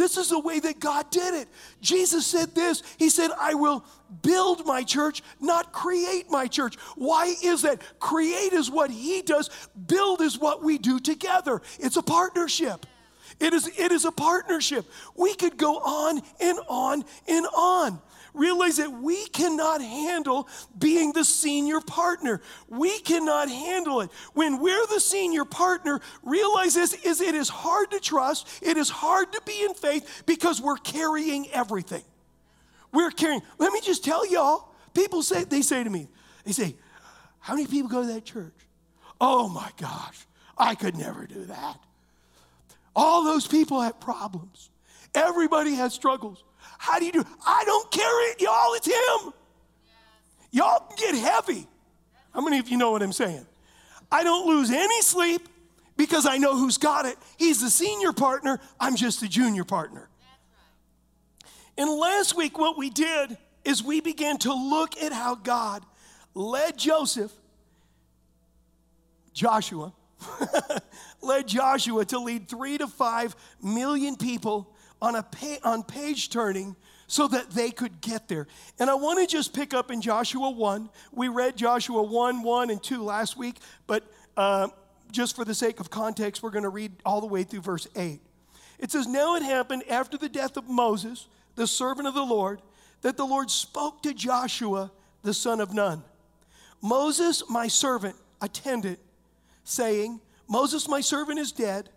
This 0.00 0.16
is 0.16 0.30
the 0.30 0.40
way 0.40 0.58
that 0.60 0.80
God 0.80 1.10
did 1.10 1.34
it. 1.34 1.46
Jesus 1.82 2.26
said 2.26 2.54
this 2.54 2.82
He 2.96 3.10
said, 3.10 3.32
I 3.38 3.52
will 3.52 3.84
build 4.22 4.64
my 4.64 4.82
church, 4.82 5.22
not 5.40 5.72
create 5.72 6.30
my 6.30 6.46
church. 6.46 6.76
Why 6.96 7.34
is 7.44 7.60
that? 7.62 7.82
Create 8.00 8.54
is 8.54 8.70
what 8.70 8.90
He 8.90 9.20
does, 9.20 9.50
build 9.86 10.22
is 10.22 10.38
what 10.38 10.62
we 10.62 10.78
do 10.78 11.00
together. 11.00 11.60
It's 11.78 11.98
a 11.98 12.02
partnership. 12.02 12.86
It 13.38 13.52
is, 13.52 13.68
it 13.78 13.92
is 13.92 14.06
a 14.06 14.10
partnership. 14.10 14.86
We 15.16 15.34
could 15.34 15.58
go 15.58 15.76
on 15.76 16.22
and 16.40 16.58
on 16.66 17.04
and 17.28 17.46
on 17.54 18.00
realize 18.34 18.76
that 18.76 18.90
we 18.90 19.26
cannot 19.28 19.80
handle 19.80 20.48
being 20.78 21.12
the 21.12 21.24
senior 21.24 21.80
partner. 21.80 22.40
We 22.68 22.98
cannot 23.00 23.48
handle 23.48 24.00
it. 24.00 24.10
When 24.34 24.60
we're 24.60 24.86
the 24.86 25.00
senior 25.00 25.44
partner, 25.44 26.00
realize 26.22 26.74
this 26.74 26.94
is 27.04 27.20
it 27.20 27.34
is 27.34 27.48
hard 27.48 27.90
to 27.90 28.00
trust, 28.00 28.48
it 28.62 28.76
is 28.76 28.88
hard 28.88 29.32
to 29.32 29.42
be 29.44 29.62
in 29.64 29.74
faith 29.74 30.24
because 30.26 30.60
we're 30.60 30.76
carrying 30.76 31.50
everything. 31.50 32.02
We're 32.92 33.10
carrying. 33.10 33.42
Let 33.58 33.72
me 33.72 33.80
just 33.80 34.04
tell 34.04 34.26
y'all, 34.26 34.68
people 34.94 35.22
say 35.22 35.44
they 35.44 35.62
say 35.62 35.84
to 35.84 35.90
me, 35.90 36.08
they 36.44 36.52
say, 36.52 36.76
"How 37.38 37.54
many 37.54 37.66
people 37.66 37.88
go 37.88 38.02
to 38.02 38.08
that 38.14 38.24
church?" 38.24 38.54
Oh 39.20 39.48
my 39.48 39.70
gosh, 39.76 40.26
I 40.56 40.74
could 40.74 40.96
never 40.96 41.26
do 41.26 41.44
that. 41.46 41.78
All 42.96 43.24
those 43.24 43.46
people 43.46 43.80
have 43.80 44.00
problems. 44.00 44.70
Everybody 45.14 45.74
has 45.74 45.92
struggles. 45.92 46.42
How 46.80 46.98
do 46.98 47.04
you 47.04 47.12
do? 47.12 47.22
I 47.46 47.62
don't 47.66 47.90
carry 47.90 48.24
it, 48.30 48.40
y'all. 48.40 48.72
It's 48.72 48.86
him. 48.86 49.34
Y'all 50.50 50.80
can 50.80 51.12
get 51.12 51.14
heavy. 51.14 51.66
How 52.32 52.40
many 52.40 52.58
of 52.58 52.70
you 52.70 52.78
know 52.78 52.90
what 52.90 53.02
I'm 53.02 53.12
saying? 53.12 53.46
I 54.10 54.24
don't 54.24 54.48
lose 54.48 54.70
any 54.70 55.02
sleep 55.02 55.46
because 55.98 56.24
I 56.24 56.38
know 56.38 56.56
who's 56.56 56.78
got 56.78 57.04
it. 57.04 57.18
He's 57.36 57.60
the 57.60 57.68
senior 57.68 58.14
partner, 58.14 58.60
I'm 58.80 58.96
just 58.96 59.20
the 59.20 59.28
junior 59.28 59.62
partner. 59.62 60.08
And 61.76 61.90
last 61.90 62.34
week, 62.34 62.58
what 62.58 62.78
we 62.78 62.88
did 62.88 63.36
is 63.62 63.84
we 63.84 64.00
began 64.00 64.38
to 64.38 64.54
look 64.54 64.96
at 65.02 65.12
how 65.12 65.34
God 65.34 65.84
led 66.32 66.78
Joseph, 66.78 67.32
Joshua, 69.34 69.92
led 71.20 71.46
Joshua 71.46 72.06
to 72.06 72.18
lead 72.20 72.48
three 72.48 72.78
to 72.78 72.86
five 72.86 73.36
million 73.62 74.16
people 74.16 74.72
on, 75.02 75.16
a 75.16 75.22
pa- 75.22 75.58
on 75.64 75.82
page 75.82 76.30
turning 76.30 76.76
so 77.06 77.26
that 77.28 77.50
they 77.50 77.70
could 77.70 78.00
get 78.00 78.28
there. 78.28 78.46
And 78.78 78.88
I 78.88 78.94
want 78.94 79.18
to 79.18 79.26
just 79.26 79.52
pick 79.52 79.74
up 79.74 79.90
in 79.90 80.00
Joshua 80.00 80.50
1. 80.50 80.88
We 81.12 81.28
read 81.28 81.56
Joshua 81.56 82.02
1, 82.02 82.42
1, 82.42 82.70
and 82.70 82.82
2 82.82 83.02
last 83.02 83.36
week, 83.36 83.56
but 83.86 84.04
uh, 84.36 84.68
just 85.10 85.34
for 85.34 85.44
the 85.44 85.54
sake 85.54 85.80
of 85.80 85.90
context, 85.90 86.42
we're 86.42 86.50
going 86.50 86.62
to 86.62 86.68
read 86.68 86.92
all 87.04 87.20
the 87.20 87.26
way 87.26 87.42
through 87.42 87.62
verse 87.62 87.88
8. 87.96 88.20
It 88.78 88.90
says, 88.90 89.06
Now 89.06 89.36
it 89.36 89.42
happened 89.42 89.82
after 89.90 90.16
the 90.16 90.28
death 90.28 90.56
of 90.56 90.68
Moses, 90.68 91.26
the 91.56 91.66
servant 91.66 92.06
of 92.06 92.14
the 92.14 92.22
Lord, 92.22 92.62
that 93.02 93.16
the 93.16 93.26
Lord 93.26 93.50
spoke 93.50 94.02
to 94.02 94.14
Joshua, 94.14 94.90
the 95.22 95.34
son 95.34 95.60
of 95.60 95.74
Nun. 95.74 96.02
Moses, 96.80 97.42
my 97.48 97.68
servant, 97.68 98.16
attended, 98.40 98.98
saying, 99.64 100.20
Moses, 100.48 100.88
my 100.88 101.00
servant, 101.00 101.38
is 101.38 101.52
dead. 101.52 101.90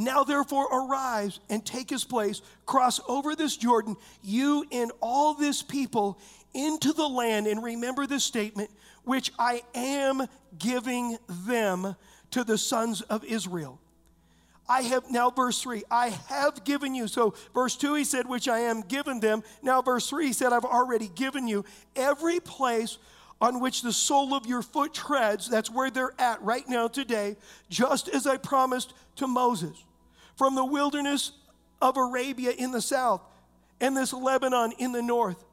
Now, 0.00 0.22
therefore, 0.22 0.68
arise 0.72 1.40
and 1.50 1.66
take 1.66 1.90
his 1.90 2.04
place, 2.04 2.40
cross 2.66 3.00
over 3.08 3.34
this 3.34 3.56
Jordan, 3.56 3.96
you 4.22 4.64
and 4.70 4.92
all 5.00 5.34
this 5.34 5.60
people, 5.60 6.20
into 6.54 6.92
the 6.92 7.08
land, 7.08 7.48
and 7.48 7.62
remember 7.62 8.06
this 8.06 8.22
statement, 8.22 8.70
which 9.02 9.32
I 9.40 9.62
am 9.74 10.28
giving 10.56 11.18
them 11.28 11.96
to 12.30 12.44
the 12.44 12.56
sons 12.56 13.00
of 13.02 13.24
Israel. 13.24 13.80
I 14.68 14.82
have, 14.82 15.10
now 15.10 15.30
verse 15.30 15.60
3, 15.62 15.82
I 15.90 16.10
have 16.28 16.62
given 16.62 16.94
you. 16.94 17.08
So, 17.08 17.34
verse 17.52 17.74
2, 17.74 17.94
he 17.94 18.04
said, 18.04 18.28
which 18.28 18.46
I 18.46 18.60
am 18.60 18.82
given 18.82 19.18
them. 19.18 19.42
Now, 19.62 19.82
verse 19.82 20.08
3, 20.08 20.26
he 20.26 20.32
said, 20.32 20.52
I've 20.52 20.64
already 20.64 21.08
given 21.08 21.48
you 21.48 21.64
every 21.96 22.38
place 22.38 22.98
on 23.40 23.58
which 23.58 23.82
the 23.82 23.92
sole 23.92 24.32
of 24.32 24.46
your 24.46 24.62
foot 24.62 24.94
treads. 24.94 25.48
That's 25.48 25.70
where 25.70 25.90
they're 25.90 26.14
at 26.20 26.40
right 26.42 26.68
now 26.68 26.86
today, 26.86 27.36
just 27.68 28.08
as 28.08 28.28
I 28.28 28.36
promised 28.36 28.94
to 29.16 29.26
Moses 29.26 29.82
from 30.38 30.54
the 30.54 30.64
wilderness 30.64 31.32
of 31.82 31.96
Arabia 31.96 32.52
in 32.52 32.70
the 32.70 32.80
south 32.80 33.20
and 33.80 33.96
this 33.96 34.12
Lebanon 34.12 34.72
in 34.78 34.92
the 34.92 35.02
north, 35.02 35.44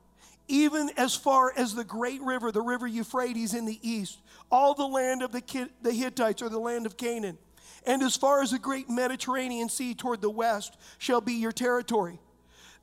even 0.47 0.91
as 0.95 1.15
far 1.15 1.51
as 1.57 1.73
the 1.73 1.83
great 1.83 2.21
river, 2.21 2.51
the 2.51 2.61
river 2.61 2.85
Euphrates 2.85 3.53
in 3.55 3.65
the 3.65 3.79
east, 3.81 4.19
all 4.51 4.75
the 4.75 4.87
land 4.87 5.23
of 5.23 5.31
the, 5.31 5.69
the 5.81 5.91
Hittites 5.91 6.41
or 6.41 6.49
the 6.49 6.59
land 6.59 6.85
of 6.85 6.97
Canaan, 6.97 7.37
and 7.85 8.01
as 8.03 8.15
far 8.15 8.41
as 8.41 8.51
the 8.51 8.59
great 8.59 8.89
Mediterranean 8.89 9.69
Sea 9.69 9.95
toward 9.95 10.21
the 10.21 10.29
west 10.29 10.77
shall 10.99 11.21
be 11.21 11.33
your 11.33 11.51
territory. 11.51 12.19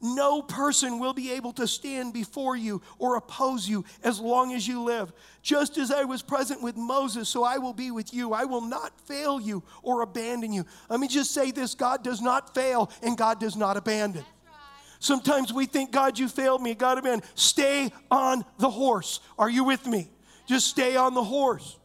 No 0.04 0.42
person 0.42 0.98
will 0.98 1.14
be 1.14 1.30
able 1.30 1.52
to 1.52 1.68
stand 1.68 2.12
before 2.12 2.56
you 2.56 2.82
or 2.98 3.14
oppose 3.14 3.68
you 3.68 3.84
as 4.02 4.18
long 4.18 4.52
as 4.52 4.66
you 4.66 4.82
live. 4.82 5.12
Just 5.42 5.78
as 5.78 5.92
I 5.92 6.02
was 6.02 6.22
present 6.22 6.60
with 6.60 6.76
Moses, 6.76 7.28
so 7.28 7.44
I 7.44 7.58
will 7.58 7.72
be 7.72 7.92
with 7.92 8.12
you. 8.12 8.32
I 8.32 8.44
will 8.44 8.62
not 8.62 9.00
fail 9.02 9.40
you 9.40 9.62
or 9.80 10.02
abandon 10.02 10.52
you. 10.52 10.66
Let 10.90 10.98
me 10.98 11.06
just 11.06 11.30
say 11.30 11.52
this 11.52 11.76
God 11.76 12.02
does 12.02 12.20
not 12.20 12.52
fail 12.52 12.90
and 13.00 13.16
God 13.16 13.38
does 13.38 13.54
not 13.56 13.76
abandon. 13.76 14.24
Sometimes 14.98 15.52
we 15.52 15.66
think, 15.66 15.92
God, 15.92 16.18
you 16.18 16.28
failed 16.28 16.62
me. 16.62 16.74
God 16.74 16.98
abandoned. 16.98 17.30
Stay 17.36 17.92
on 18.10 18.44
the 18.58 18.70
horse. 18.70 19.20
Are 19.38 19.50
you 19.50 19.62
with 19.62 19.86
me? 19.86 20.10
Just 20.46 20.66
stay 20.66 20.96
on 20.96 21.14
the 21.14 21.24
horse. 21.24 21.76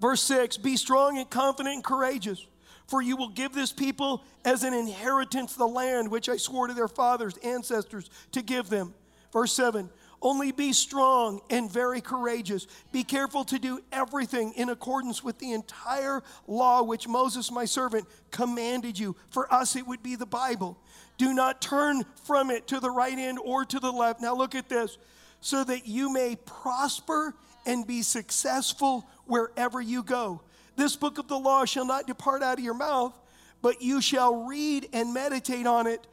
Verse 0.00 0.22
6 0.22 0.58
Be 0.58 0.76
strong 0.76 1.18
and 1.18 1.28
confident 1.28 1.74
and 1.74 1.84
courageous. 1.84 2.46
For 2.90 3.00
you 3.00 3.16
will 3.16 3.28
give 3.28 3.52
this 3.52 3.70
people 3.70 4.24
as 4.44 4.64
an 4.64 4.74
inheritance 4.74 5.54
the 5.54 5.64
land 5.64 6.10
which 6.10 6.28
I 6.28 6.36
swore 6.36 6.66
to 6.66 6.74
their 6.74 6.88
fathers, 6.88 7.36
ancestors, 7.44 8.10
to 8.32 8.42
give 8.42 8.68
them. 8.68 8.94
Verse 9.32 9.52
7 9.52 9.88
Only 10.20 10.50
be 10.50 10.72
strong 10.72 11.40
and 11.50 11.70
very 11.70 12.00
courageous. 12.00 12.66
Be 12.90 13.04
careful 13.04 13.44
to 13.44 13.60
do 13.60 13.78
everything 13.92 14.54
in 14.54 14.70
accordance 14.70 15.22
with 15.22 15.38
the 15.38 15.52
entire 15.52 16.24
law 16.48 16.82
which 16.82 17.06
Moses, 17.06 17.52
my 17.52 17.64
servant, 17.64 18.08
commanded 18.32 18.98
you. 18.98 19.14
For 19.28 19.52
us, 19.54 19.76
it 19.76 19.86
would 19.86 20.02
be 20.02 20.16
the 20.16 20.26
Bible. 20.26 20.76
Do 21.16 21.32
not 21.32 21.62
turn 21.62 22.02
from 22.24 22.50
it 22.50 22.66
to 22.66 22.80
the 22.80 22.90
right 22.90 23.16
hand 23.16 23.38
or 23.38 23.64
to 23.66 23.78
the 23.78 23.92
left. 23.92 24.20
Now, 24.20 24.34
look 24.34 24.56
at 24.56 24.68
this 24.68 24.98
so 25.40 25.62
that 25.62 25.86
you 25.86 26.12
may 26.12 26.34
prosper 26.44 27.36
and 27.66 27.86
be 27.86 28.02
successful 28.02 29.08
wherever 29.26 29.80
you 29.80 30.02
go. 30.02 30.42
This 30.80 30.96
book 30.96 31.18
of 31.18 31.28
the 31.28 31.38
law 31.38 31.66
shall 31.66 31.84
not 31.84 32.06
depart 32.06 32.42
out 32.42 32.58
of 32.58 32.64
your 32.64 32.72
mouth, 32.72 33.12
but 33.60 33.82
you 33.82 34.00
shall 34.00 34.46
read 34.46 34.88
and 34.94 35.12
meditate 35.12 35.66
on 35.66 35.86
it 35.86 36.06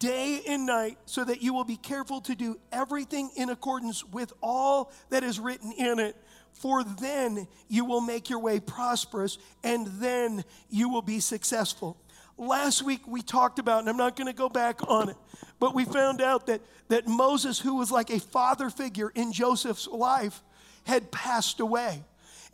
day 0.00 0.42
and 0.48 0.66
night, 0.66 0.98
so 1.06 1.22
that 1.22 1.40
you 1.40 1.54
will 1.54 1.62
be 1.62 1.76
careful 1.76 2.20
to 2.22 2.34
do 2.34 2.58
everything 2.72 3.30
in 3.36 3.48
accordance 3.48 4.04
with 4.04 4.32
all 4.42 4.90
that 5.10 5.22
is 5.22 5.38
written 5.38 5.70
in 5.70 6.00
it. 6.00 6.16
For 6.52 6.82
then 6.82 7.46
you 7.68 7.84
will 7.84 8.00
make 8.00 8.28
your 8.28 8.40
way 8.40 8.58
prosperous, 8.58 9.38
and 9.62 9.86
then 10.00 10.42
you 10.68 10.88
will 10.88 11.02
be 11.02 11.20
successful. 11.20 11.96
Last 12.36 12.82
week 12.82 13.02
we 13.06 13.22
talked 13.22 13.60
about, 13.60 13.78
and 13.78 13.88
I'm 13.88 13.96
not 13.96 14.16
going 14.16 14.26
to 14.26 14.32
go 14.32 14.48
back 14.48 14.80
on 14.88 15.10
it, 15.10 15.16
but 15.60 15.76
we 15.76 15.84
found 15.84 16.20
out 16.20 16.46
that, 16.48 16.60
that 16.88 17.06
Moses, 17.06 17.60
who 17.60 17.76
was 17.76 17.92
like 17.92 18.10
a 18.10 18.18
father 18.18 18.68
figure 18.68 19.12
in 19.14 19.30
Joseph's 19.32 19.86
life, 19.86 20.42
had 20.82 21.12
passed 21.12 21.60
away. 21.60 22.02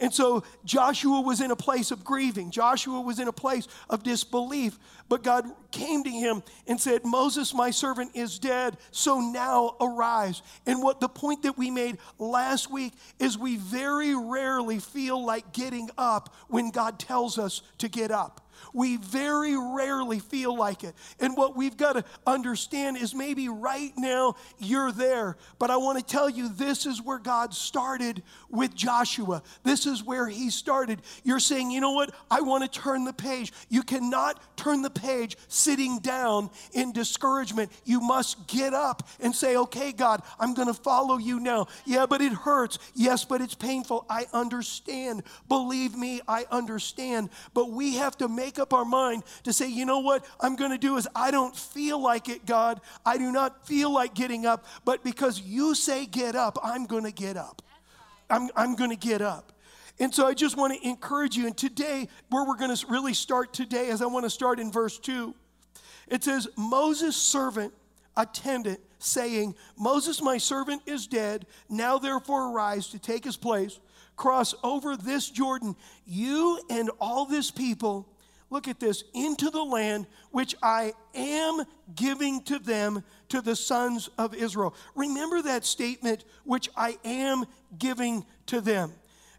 And 0.01 0.15
so 0.15 0.45
Joshua 0.65 1.21
was 1.21 1.41
in 1.41 1.51
a 1.51 1.57
place 1.57 1.91
of 1.91 2.05
grieving. 2.05 2.51
Joshua 2.51 3.01
was 3.01 3.19
in 3.19 3.27
a 3.27 3.33
place 3.33 3.67
of 3.91 4.05
disbelief. 4.05 4.79
But 5.09 5.25
God 5.25 5.45
came 5.73 6.05
to 6.05 6.11
him 6.11 6.43
and 6.69 6.81
said, 6.81 7.05
Moses, 7.05 7.53
my 7.53 7.71
servant, 7.71 8.13
is 8.15 8.39
dead. 8.39 8.77
So 8.93 9.21
now 9.21 9.77
arise. 9.81 10.43
And 10.67 10.83
what 10.83 11.01
the 11.01 11.09
point 11.09 11.43
that 11.43 11.59
we 11.59 11.71
made 11.71 11.99
last 12.19 12.71
week 12.71 12.93
is 13.19 13.37
we 13.37 13.57
very 13.57 14.15
rarely 14.15 14.79
feel 14.79 15.25
like 15.25 15.53
getting 15.53 15.91
up 15.99 16.33
when 16.47 16.71
God 16.71 17.01
tells 17.01 17.37
us 17.37 17.63
to 17.79 17.89
get 17.89 18.13
up. 18.13 18.48
We 18.73 18.97
very 18.97 19.57
rarely 19.57 20.21
feel 20.21 20.57
like 20.57 20.85
it. 20.85 20.95
And 21.21 21.37
what 21.37 21.57
we've 21.57 21.77
got 21.77 21.95
to 21.95 22.05
understand 22.27 22.97
is 22.97 23.15
maybe 23.15 23.49
right 23.49 23.93
now 23.97 24.37
you're 24.59 24.93
there, 24.93 25.37
but 25.59 25.71
I 25.71 25.77
want 25.77 25.99
to 25.99 26.05
tell 26.05 26.29
you 26.31 26.49
this 26.49 26.87
is 26.87 27.03
where 27.03 27.19
God 27.19 27.55
started 27.55 28.23
with 28.49 28.75
Joshua. 28.75 29.43
This 29.65 29.87
is 29.87 30.03
where 30.03 30.29
he 30.29 30.51
started. 30.51 31.03
You're 31.25 31.41
saying, 31.41 31.71
you 31.71 31.81
know 31.81 31.93
what? 31.93 32.15
I 32.31 32.41
want 32.41 32.65
to 32.65 32.81
turn 32.81 33.05
the 33.05 33.13
page. 33.13 33.53
You 33.69 33.83
cannot 33.83 34.41
turn 34.57 34.83
the 34.83 34.91
page 34.91 35.37
sitting 35.49 35.99
down 35.99 36.51
in 36.73 36.93
discouragement. 36.93 37.71
You 37.85 38.01
must 38.01 38.47
get 38.47 38.75
up 38.75 39.07
and 39.21 39.35
say, 39.35 39.57
okay, 39.57 39.93
God, 39.93 40.23
I'm 40.39 40.55
going 40.55 40.69
to 40.69 40.75
follow 40.75 41.19
you 41.19 41.41
now. 41.41 41.67
Yeah, 41.85 42.07
but 42.07 42.21
it 42.21 42.33
hurts. 42.33 42.79
Yes, 42.95 43.25
but 43.25 43.41
it's 43.41 43.55
painful. 43.55 44.07
I 44.09 44.27
understand. 44.33 45.23
Believe 45.49 45.97
me, 45.97 46.21
I 46.27 46.47
understand. 46.51 47.31
But 47.53 47.71
we 47.71 47.97
have 47.97 48.17
to 48.19 48.29
make 48.29 48.48
up 48.57 48.73
our 48.73 48.85
mind 48.85 49.25
to 49.43 49.53
say, 49.53 49.69
you 49.69 49.85
know 49.85 49.99
what 49.99 50.25
I'm 50.39 50.55
going 50.55 50.71
to 50.71 50.79
do 50.79 50.97
is 50.97 51.09
I 51.13 51.33
don't 51.33 51.57
feel 51.57 52.01
like 52.01 52.29
it, 52.29 52.47
God. 52.47 52.81
I 53.05 53.19
do 53.19 53.33
not 53.33 53.67
feel 53.67 53.93
like 53.93 54.15
getting 54.15 54.47
up, 54.47 54.65
but 54.85 55.03
because 55.03 55.41
you 55.41 55.75
say 55.75 56.07
get 56.07 56.37
up, 56.37 56.57
I'm 56.63 56.87
going 56.87 57.05
to 57.05 57.13
get 57.13 57.37
up. 57.37 57.63
I'm, 58.31 58.49
I'm 58.55 58.77
going 58.77 58.91
to 58.91 58.97
get 58.97 59.21
up. 59.21 59.53
And 59.99 60.15
so 60.15 60.27
I 60.27 60.35
just 60.35 60.57
want 60.57 60.73
to 60.73 60.89
encourage 60.89 61.37
you. 61.37 61.47
And 61.47 61.57
today, 61.57 62.07
where 62.31 62.47
we're 62.47 62.57
going 62.57 62.75
to 62.75 62.87
really 62.87 63.15
start 63.15 63.53
today, 63.53 63.89
is 63.89 64.01
I 64.01 64.07
want 64.07 64.25
to 64.25 64.31
start 64.31 64.61
in 64.61 64.71
verse 64.71 64.99
2. 65.01 65.35
It 66.07 66.23
says, 66.23 66.47
Moses' 66.57 67.17
servant 67.17 67.75
attendant, 68.19 68.81
saying, 68.99 69.55
Moses, 69.79 70.21
my 70.21 70.37
servant, 70.37 70.83
is 70.85 71.07
dead. 71.07 71.47
Now 71.71 71.99
therefore 71.99 72.53
arise 72.53 72.89
to 72.89 72.99
take 72.99 73.25
his 73.25 73.37
place, 73.37 73.79
cross 74.17 74.55
over 74.63 74.97
this 74.97 75.31
Jordan, 75.31 75.77
you 76.05 76.61
and 76.69 76.91
all 77.01 77.25
this 77.25 77.51
people 77.51 78.09
look 78.51 78.69
at 78.69 78.81
this, 78.81 79.05
into 79.15 79.51
the 79.51 79.63
land 79.63 80.07
which 80.31 80.55
I 80.63 80.93
am 81.15 81.65
giving 81.95 82.43
to 82.45 82.59
them, 82.59 83.03
to 83.29 83.41
the 83.41 83.57
sons 83.57 84.09
of 84.19 84.35
Israel. 84.35 84.75
Remember 84.95 85.43
that 85.43 85.65
statement, 85.65 86.25
which 86.45 86.69
I 86.77 86.99
am 87.05 87.45
giving 87.79 88.25
to 88.47 88.61
them. 88.61 88.93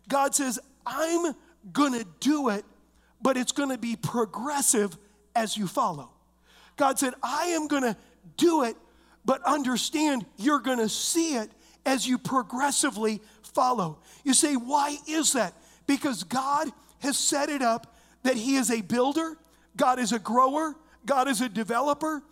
God 0.07 0.35
says, 0.35 0.59
I'm 0.85 1.33
going 1.71 1.93
to 1.93 2.05
do 2.19 2.49
it, 2.49 2.65
but 3.21 3.37
it's 3.37 3.51
going 3.51 3.69
to 3.69 3.77
be 3.77 3.95
progressive 3.95 4.97
as 5.35 5.57
you 5.57 5.67
follow. 5.67 6.11
God 6.77 6.99
said, 6.99 7.13
I 7.21 7.47
am 7.47 7.67
going 7.67 7.83
to 7.83 7.97
do 8.37 8.63
it, 8.63 8.75
but 9.25 9.43
understand 9.43 10.25
you're 10.37 10.59
going 10.59 10.79
to 10.79 10.89
see 10.89 11.35
it 11.35 11.49
as 11.85 12.07
you 12.07 12.17
progressively 12.17 13.21
follow. 13.41 13.99
You 14.23 14.33
say, 14.33 14.55
why 14.55 14.97
is 15.07 15.33
that? 15.33 15.53
Because 15.87 16.23
God 16.23 16.71
has 16.99 17.17
set 17.17 17.49
it 17.49 17.61
up 17.61 17.95
that 18.23 18.35
He 18.35 18.55
is 18.55 18.71
a 18.71 18.81
builder, 18.81 19.37
God 19.75 19.99
is 19.99 20.11
a 20.11 20.19
grower, 20.19 20.75
God 21.05 21.27
is 21.27 21.41
a 21.41 21.49
developer, 21.49 22.23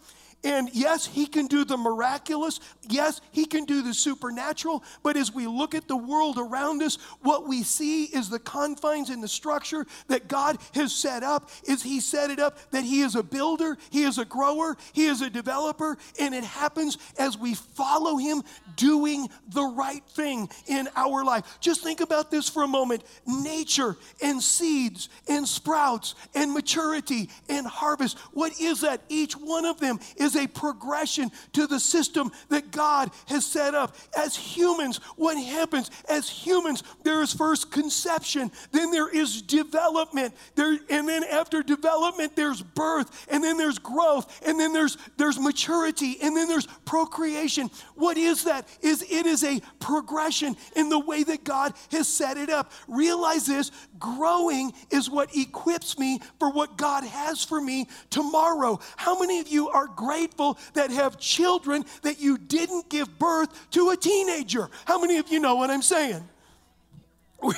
and 0.43 0.69
yes, 0.71 1.05
he 1.05 1.25
can 1.25 1.47
do 1.47 1.65
the 1.65 1.77
miraculous. 1.77 2.59
Yes, 2.87 3.21
he 3.31 3.45
can 3.45 3.65
do 3.65 3.81
the 3.81 3.93
supernatural. 3.93 4.83
But 5.01 5.17
as 5.17 5.33
we 5.33 5.47
look 5.47 5.73
at 5.73 5.87
the 5.87 5.97
world 5.97 6.37
around 6.37 6.83
us, 6.83 6.97
what 7.21 7.47
we 7.47 7.63
see 7.63 8.05
is 8.05 8.29
the 8.29 8.39
confines 8.39 9.09
and 9.09 9.21
the 9.21 9.27
structure 9.27 9.85
that 10.07 10.27
God 10.27 10.57
has 10.73 10.93
set 10.93 11.23
up. 11.23 11.49
Is 11.67 11.81
he 11.81 11.99
set 11.99 12.29
it 12.29 12.39
up 12.39 12.59
that 12.71 12.83
he 12.83 13.01
is 13.01 13.15
a 13.15 13.23
builder, 13.23 13.77
he 13.89 14.03
is 14.03 14.19
a 14.19 14.25
grower, 14.25 14.77
he 14.93 15.05
is 15.05 15.21
a 15.21 15.29
developer, 15.29 15.97
and 16.19 16.35
it 16.35 16.43
happens 16.43 16.97
as 17.17 17.37
we 17.37 17.55
follow 17.55 18.17
him 18.17 18.43
doing 18.75 19.29
the 19.49 19.63
right 19.63 20.03
thing 20.11 20.49
in 20.67 20.87
our 20.95 21.25
life. 21.25 21.57
Just 21.59 21.81
think 21.81 21.99
about 21.99 22.29
this 22.29 22.47
for 22.47 22.63
a 22.63 22.67
moment. 22.67 23.03
Nature 23.25 23.97
and 24.21 24.41
seeds 24.41 25.09
and 25.27 25.47
sprouts 25.47 26.13
and 26.35 26.53
maturity 26.53 27.29
and 27.49 27.65
harvest. 27.65 28.19
What 28.33 28.59
is 28.61 28.81
that? 28.81 29.01
Each 29.09 29.33
one 29.33 29.65
of 29.65 29.79
them 29.79 29.99
is 30.15 30.26
is 30.27 30.35
a 30.35 30.47
progression 30.47 31.31
to 31.53 31.65
the 31.65 31.79
system 31.79 32.31
that 32.49 32.71
God 32.71 33.09
has 33.27 33.45
set 33.45 33.73
up. 33.73 33.95
As 34.15 34.35
humans, 34.35 34.97
what 35.15 35.41
happens? 35.43 35.89
As 36.07 36.29
humans, 36.29 36.83
there 37.03 37.21
is 37.23 37.33
first 37.33 37.71
conception, 37.71 38.51
then 38.71 38.91
there 38.91 39.09
is 39.09 39.41
development, 39.41 40.35
there, 40.55 40.77
and 40.89 41.07
then 41.07 41.23
after 41.23 41.63
development, 41.63 42.35
there's 42.35 42.61
birth, 42.61 43.25
and 43.29 43.43
then 43.43 43.57
there's 43.57 43.79
growth, 43.79 44.41
and 44.45 44.59
then 44.59 44.73
there's 44.73 44.97
there's 45.17 45.39
maturity, 45.39 46.17
and 46.21 46.35
then 46.35 46.47
there's 46.47 46.67
procreation. 46.85 47.71
What 47.95 48.17
is 48.17 48.43
that? 48.43 48.67
Is 48.81 49.03
it 49.09 49.25
is 49.25 49.43
a 49.43 49.61
progression 49.79 50.55
in 50.75 50.89
the 50.89 50.99
way 50.99 51.23
that 51.23 51.43
God 51.43 51.73
has 51.91 52.07
set 52.07 52.37
it 52.37 52.49
up. 52.49 52.71
Realize 52.87 53.45
this 53.45 53.71
growing 53.97 54.73
is 54.91 55.09
what 55.09 55.35
equips 55.35 55.97
me 55.97 56.19
for 56.39 56.51
what 56.51 56.77
God 56.77 57.03
has 57.03 57.43
for 57.43 57.61
me 57.61 57.87
tomorrow. 58.09 58.79
How 58.97 59.17
many 59.19 59.39
of 59.39 59.47
you 59.47 59.69
are 59.69 59.87
great? 59.87 60.16
Grateful 60.17 60.57
that 60.73 60.89
have 60.89 61.19
children 61.19 61.85
that 62.01 62.19
you 62.19 62.37
didn't 62.37 62.89
give 62.89 63.19
birth 63.19 63.69
to 63.71 63.89
a 63.91 63.97
teenager. 63.97 64.69
How 64.85 64.99
many 64.99 65.17
of 65.17 65.29
you 65.29 65.39
know 65.39 65.55
what 65.55 65.69
I'm 65.69 65.81
saying? 65.81 66.27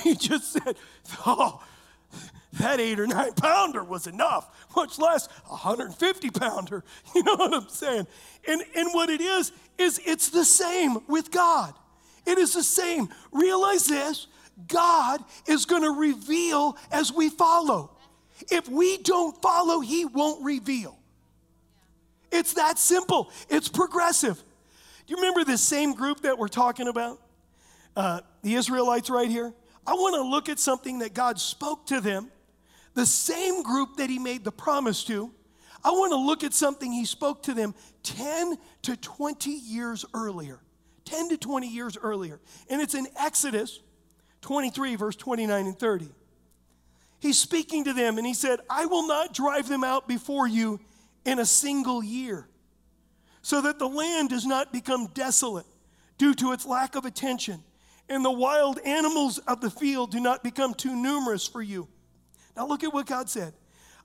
We 0.04 0.14
just 0.14 0.52
said, 0.52 0.76
oh, 1.24 1.62
that 2.60 2.80
eight 2.80 3.00
or 3.00 3.06
nine 3.06 3.32
pounder 3.32 3.82
was 3.82 4.06
enough, 4.06 4.68
much 4.76 4.98
less 4.98 5.26
a 5.46 5.52
150 5.52 6.30
pounder. 6.30 6.84
You 7.14 7.22
know 7.22 7.36
what 7.36 7.54
I'm 7.54 7.68
saying? 7.70 8.06
And, 8.46 8.62
and 8.76 8.90
what 8.92 9.08
it 9.08 9.22
is, 9.22 9.52
is 9.78 9.98
it's 10.04 10.28
the 10.28 10.44
same 10.44 10.98
with 11.08 11.30
God. 11.30 11.72
It 12.26 12.36
is 12.36 12.52
the 12.52 12.62
same. 12.62 13.08
Realize 13.32 13.86
this 13.86 14.26
God 14.68 15.24
is 15.46 15.64
going 15.64 15.82
to 15.82 15.92
reveal 15.92 16.76
as 16.92 17.10
we 17.10 17.30
follow. 17.30 17.96
If 18.50 18.68
we 18.68 18.98
don't 18.98 19.40
follow, 19.40 19.80
He 19.80 20.04
won't 20.04 20.44
reveal. 20.44 20.99
It's 22.30 22.54
that 22.54 22.78
simple. 22.78 23.30
It's 23.48 23.68
progressive. 23.68 24.36
Do 25.06 25.14
you 25.14 25.16
remember 25.16 25.44
this 25.44 25.62
same 25.62 25.94
group 25.94 26.20
that 26.20 26.38
we're 26.38 26.48
talking 26.48 26.88
about? 26.88 27.20
Uh, 27.96 28.20
the 28.42 28.54
Israelites 28.54 29.10
right 29.10 29.28
here? 29.28 29.52
I 29.86 29.94
want 29.94 30.14
to 30.14 30.22
look 30.22 30.48
at 30.48 30.58
something 30.58 31.00
that 31.00 31.14
God 31.14 31.40
spoke 31.40 31.86
to 31.86 32.00
them, 32.00 32.30
the 32.94 33.06
same 33.06 33.62
group 33.62 33.96
that 33.96 34.08
He 34.10 34.18
made 34.18 34.44
the 34.44 34.52
promise 34.52 35.04
to. 35.04 35.32
I 35.82 35.90
want 35.90 36.12
to 36.12 36.18
look 36.18 36.44
at 36.44 36.52
something 36.52 36.92
He 36.92 37.04
spoke 37.04 37.42
to 37.44 37.54
them 37.54 37.74
10 38.02 38.56
to 38.82 38.96
20 38.96 39.50
years 39.50 40.04
earlier. 40.14 40.60
10 41.06 41.30
to 41.30 41.36
20 41.36 41.66
years 41.66 41.96
earlier. 42.00 42.40
And 42.68 42.80
it's 42.80 42.94
in 42.94 43.08
Exodus 43.18 43.80
23, 44.42 44.96
verse 44.96 45.16
29 45.16 45.66
and 45.66 45.78
30. 45.78 46.08
He's 47.18 47.38
speaking 47.38 47.84
to 47.84 47.92
them 47.92 48.16
and 48.16 48.26
he 48.26 48.32
said, 48.32 48.60
I 48.70 48.86
will 48.86 49.06
not 49.06 49.34
drive 49.34 49.68
them 49.68 49.84
out 49.84 50.08
before 50.08 50.46
you 50.46 50.80
in 51.24 51.38
a 51.38 51.46
single 51.46 52.02
year, 52.02 52.48
so 53.42 53.60
that 53.62 53.78
the 53.78 53.88
land 53.88 54.30
does 54.30 54.46
not 54.46 54.72
become 54.72 55.06
desolate 55.08 55.66
due 56.18 56.34
to 56.34 56.52
its 56.52 56.66
lack 56.66 56.94
of 56.94 57.04
attention, 57.04 57.62
and 58.08 58.24
the 58.24 58.30
wild 58.30 58.78
animals 58.80 59.38
of 59.38 59.60
the 59.60 59.70
field 59.70 60.10
do 60.10 60.20
not 60.20 60.42
become 60.42 60.74
too 60.74 60.94
numerous 60.94 61.46
for 61.46 61.62
you. 61.62 61.88
Now, 62.56 62.66
look 62.66 62.84
at 62.84 62.92
what 62.92 63.06
God 63.06 63.28
said 63.28 63.54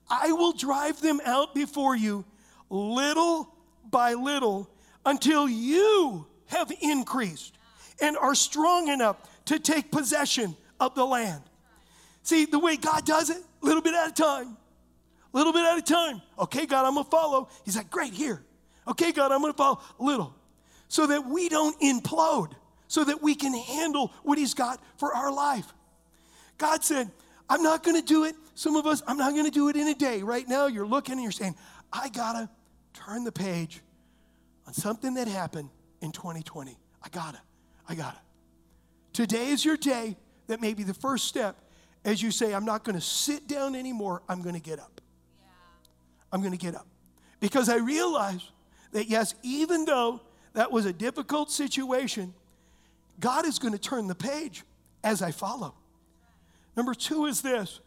I 0.08 0.32
will 0.32 0.52
drive 0.52 1.00
them 1.00 1.20
out 1.24 1.54
before 1.54 1.96
you 1.96 2.24
little 2.70 3.54
by 3.90 4.14
little 4.14 4.70
until 5.04 5.48
you 5.48 6.26
have 6.46 6.72
increased 6.80 7.56
and 8.00 8.16
are 8.16 8.34
strong 8.34 8.88
enough 8.88 9.16
to 9.46 9.58
take 9.58 9.90
possession 9.90 10.56
of 10.80 10.94
the 10.94 11.04
land. 11.04 11.42
See, 12.22 12.44
the 12.44 12.58
way 12.58 12.76
God 12.76 13.04
does 13.04 13.30
it, 13.30 13.42
little 13.60 13.82
bit 13.82 13.94
at 13.94 14.10
a 14.10 14.12
time, 14.12 14.56
little 15.36 15.52
bit 15.52 15.64
at 15.64 15.78
a 15.78 15.82
time. 15.82 16.22
Okay, 16.38 16.66
God, 16.66 16.86
I'm 16.86 16.94
gonna 16.94 17.04
follow. 17.04 17.48
He's 17.64 17.76
like, 17.76 17.90
great, 17.90 18.12
here. 18.12 18.42
Okay, 18.88 19.12
God, 19.12 19.32
I'm 19.32 19.40
gonna 19.40 19.52
follow 19.52 19.80
a 19.98 20.02
little. 20.02 20.34
So 20.88 21.06
that 21.06 21.26
we 21.26 21.48
don't 21.48 21.78
implode, 21.80 22.52
so 22.88 23.04
that 23.04 23.22
we 23.22 23.34
can 23.34 23.52
handle 23.54 24.12
what 24.22 24.38
He's 24.38 24.54
got 24.54 24.80
for 24.98 25.14
our 25.14 25.32
life. 25.32 25.66
God 26.58 26.84
said, 26.84 27.10
I'm 27.48 27.62
not 27.62 27.82
gonna 27.82 28.02
do 28.02 28.24
it. 28.24 28.34
Some 28.54 28.76
of 28.76 28.86
us, 28.86 29.02
I'm 29.06 29.18
not 29.18 29.34
gonna 29.34 29.50
do 29.50 29.68
it 29.68 29.76
in 29.76 29.88
a 29.88 29.94
day. 29.94 30.22
Right 30.22 30.48
now, 30.48 30.66
you're 30.66 30.86
looking 30.86 31.14
and 31.14 31.22
you're 31.22 31.32
saying, 31.32 31.54
I 31.92 32.08
gotta 32.08 32.48
turn 32.94 33.24
the 33.24 33.32
page 33.32 33.82
on 34.66 34.72
something 34.72 35.14
that 35.14 35.28
happened 35.28 35.70
in 36.00 36.12
2020. 36.12 36.78
I 37.02 37.08
gotta, 37.08 37.40
I 37.88 37.94
gotta. 37.94 38.18
Today 39.12 39.48
is 39.48 39.64
your 39.64 39.76
day 39.76 40.16
that 40.46 40.60
may 40.60 40.74
be 40.74 40.82
the 40.82 40.94
first 40.94 41.26
step 41.26 41.56
as 42.06 42.22
you 42.22 42.30
say, 42.30 42.54
I'm 42.54 42.64
not 42.64 42.84
gonna 42.84 43.00
sit 43.00 43.48
down 43.48 43.74
anymore, 43.74 44.22
I'm 44.28 44.40
gonna 44.40 44.60
get 44.60 44.78
up. 44.78 45.00
I'm 46.32 46.42
gonna 46.42 46.56
get 46.56 46.74
up. 46.74 46.86
Because 47.40 47.68
I 47.68 47.76
realize 47.76 48.50
that, 48.92 49.08
yes, 49.08 49.34
even 49.42 49.84
though 49.84 50.20
that 50.54 50.72
was 50.72 50.86
a 50.86 50.92
difficult 50.92 51.50
situation, 51.50 52.34
God 53.20 53.46
is 53.46 53.58
gonna 53.58 53.78
turn 53.78 54.06
the 54.06 54.14
page 54.14 54.64
as 55.04 55.22
I 55.22 55.30
follow. 55.30 55.74
Number 56.76 56.94
two 56.94 57.26
is 57.26 57.42
this 57.42 57.80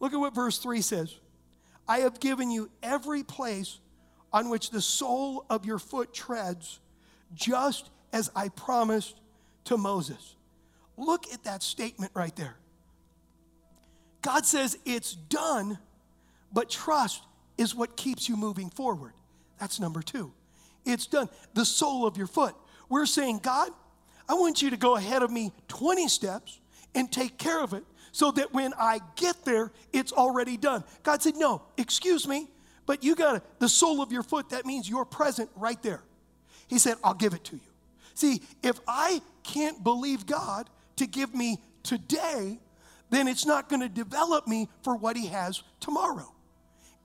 look 0.00 0.12
at 0.12 0.20
what 0.20 0.34
verse 0.34 0.58
3 0.58 0.82
says 0.82 1.14
I 1.88 2.00
have 2.00 2.20
given 2.20 2.50
you 2.50 2.70
every 2.82 3.22
place 3.22 3.78
on 4.32 4.50
which 4.50 4.70
the 4.70 4.80
sole 4.80 5.46
of 5.48 5.64
your 5.64 5.78
foot 5.78 6.12
treads, 6.12 6.80
just 7.34 7.90
as 8.12 8.30
I 8.34 8.48
promised 8.48 9.20
to 9.64 9.76
Moses. 9.76 10.34
Look 10.96 11.32
at 11.32 11.44
that 11.44 11.62
statement 11.62 12.12
right 12.14 12.34
there. 12.36 12.56
God 14.22 14.44
says 14.44 14.76
it's 14.84 15.14
done, 15.14 15.78
but 16.52 16.68
trust 16.68 17.22
is 17.58 17.74
what 17.74 17.96
keeps 17.96 18.28
you 18.28 18.36
moving 18.36 18.70
forward. 18.70 19.12
That's 19.58 19.80
number 19.80 20.02
two. 20.02 20.32
It's 20.84 21.06
done. 21.06 21.28
The 21.54 21.64
sole 21.64 22.06
of 22.06 22.16
your 22.16 22.26
foot. 22.26 22.54
We're 22.88 23.06
saying, 23.06 23.40
God, 23.42 23.70
I 24.28 24.34
want 24.34 24.62
you 24.62 24.70
to 24.70 24.76
go 24.76 24.96
ahead 24.96 25.22
of 25.22 25.30
me 25.30 25.52
20 25.68 26.08
steps 26.08 26.60
and 26.94 27.10
take 27.10 27.38
care 27.38 27.62
of 27.62 27.72
it 27.72 27.84
so 28.12 28.30
that 28.32 28.54
when 28.54 28.72
I 28.78 29.00
get 29.16 29.44
there, 29.44 29.72
it's 29.92 30.12
already 30.12 30.56
done. 30.56 30.84
God 31.02 31.22
said, 31.22 31.36
No, 31.36 31.62
excuse 31.76 32.26
me, 32.26 32.48
but 32.86 33.04
you 33.04 33.14
got 33.14 33.60
the 33.60 33.68
sole 33.68 34.00
of 34.00 34.12
your 34.12 34.22
foot. 34.22 34.50
That 34.50 34.64
means 34.64 34.88
you're 34.88 35.04
present 35.04 35.50
right 35.56 35.80
there. 35.82 36.02
He 36.68 36.78
said, 36.78 36.96
I'll 37.04 37.14
give 37.14 37.34
it 37.34 37.44
to 37.44 37.56
you. 37.56 37.62
See, 38.14 38.40
if 38.62 38.80
I 38.88 39.20
can't 39.42 39.84
believe 39.84 40.26
God 40.26 40.70
to 40.96 41.06
give 41.06 41.34
me 41.34 41.58
today, 41.82 42.58
then 43.10 43.28
it's 43.28 43.44
not 43.44 43.68
going 43.68 43.82
to 43.82 43.88
develop 43.88 44.46
me 44.46 44.68
for 44.82 44.96
what 44.96 45.16
He 45.16 45.26
has 45.26 45.62
tomorrow. 45.80 46.32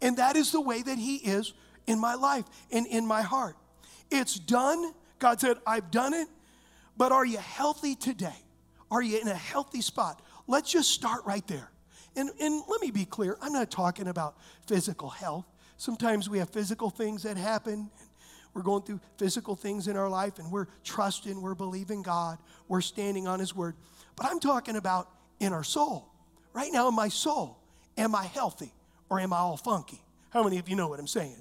And 0.01 0.17
that 0.17 0.35
is 0.35 0.51
the 0.51 0.61
way 0.61 0.81
that 0.81 0.97
He 0.97 1.17
is 1.17 1.53
in 1.87 1.99
my 1.99 2.15
life 2.15 2.45
and 2.71 2.87
in 2.87 3.05
my 3.05 3.21
heart. 3.21 3.55
It's 4.09 4.35
done. 4.35 4.93
God 5.19 5.39
said, 5.39 5.57
I've 5.65 5.91
done 5.91 6.13
it. 6.13 6.27
But 6.97 7.11
are 7.11 7.25
you 7.25 7.37
healthy 7.37 7.95
today? 7.95 8.35
Are 8.89 9.01
you 9.01 9.19
in 9.19 9.27
a 9.27 9.35
healthy 9.35 9.81
spot? 9.81 10.21
Let's 10.47 10.71
just 10.71 10.89
start 10.89 11.25
right 11.25 11.45
there. 11.47 11.71
And, 12.15 12.29
and 12.41 12.61
let 12.67 12.81
me 12.81 12.91
be 12.91 13.05
clear 13.05 13.37
I'm 13.41 13.53
not 13.53 13.71
talking 13.71 14.07
about 14.07 14.35
physical 14.67 15.09
health. 15.09 15.45
Sometimes 15.77 16.29
we 16.29 16.39
have 16.39 16.49
physical 16.49 16.89
things 16.89 17.23
that 17.23 17.37
happen. 17.37 17.89
We're 18.53 18.63
going 18.63 18.83
through 18.83 18.99
physical 19.17 19.55
things 19.55 19.87
in 19.87 19.95
our 19.95 20.09
life 20.09 20.37
and 20.37 20.51
we're 20.51 20.67
trusting, 20.83 21.41
we're 21.41 21.55
believing 21.55 22.01
God, 22.01 22.37
we're 22.67 22.81
standing 22.81 23.27
on 23.27 23.39
His 23.39 23.55
word. 23.55 23.75
But 24.17 24.25
I'm 24.25 24.41
talking 24.41 24.75
about 24.75 25.09
in 25.39 25.53
our 25.53 25.63
soul. 25.63 26.09
Right 26.53 26.71
now, 26.73 26.89
in 26.89 26.95
my 26.95 27.07
soul, 27.07 27.57
am 27.97 28.13
I 28.13 28.25
healthy 28.25 28.73
or 29.11 29.19
am 29.19 29.33
I 29.33 29.37
all 29.37 29.57
funky? 29.57 30.01
How 30.29 30.41
many 30.41 30.57
of 30.57 30.69
you 30.69 30.77
know 30.77 30.87
what 30.87 30.97
I'm 30.97 31.05
saying? 31.05 31.35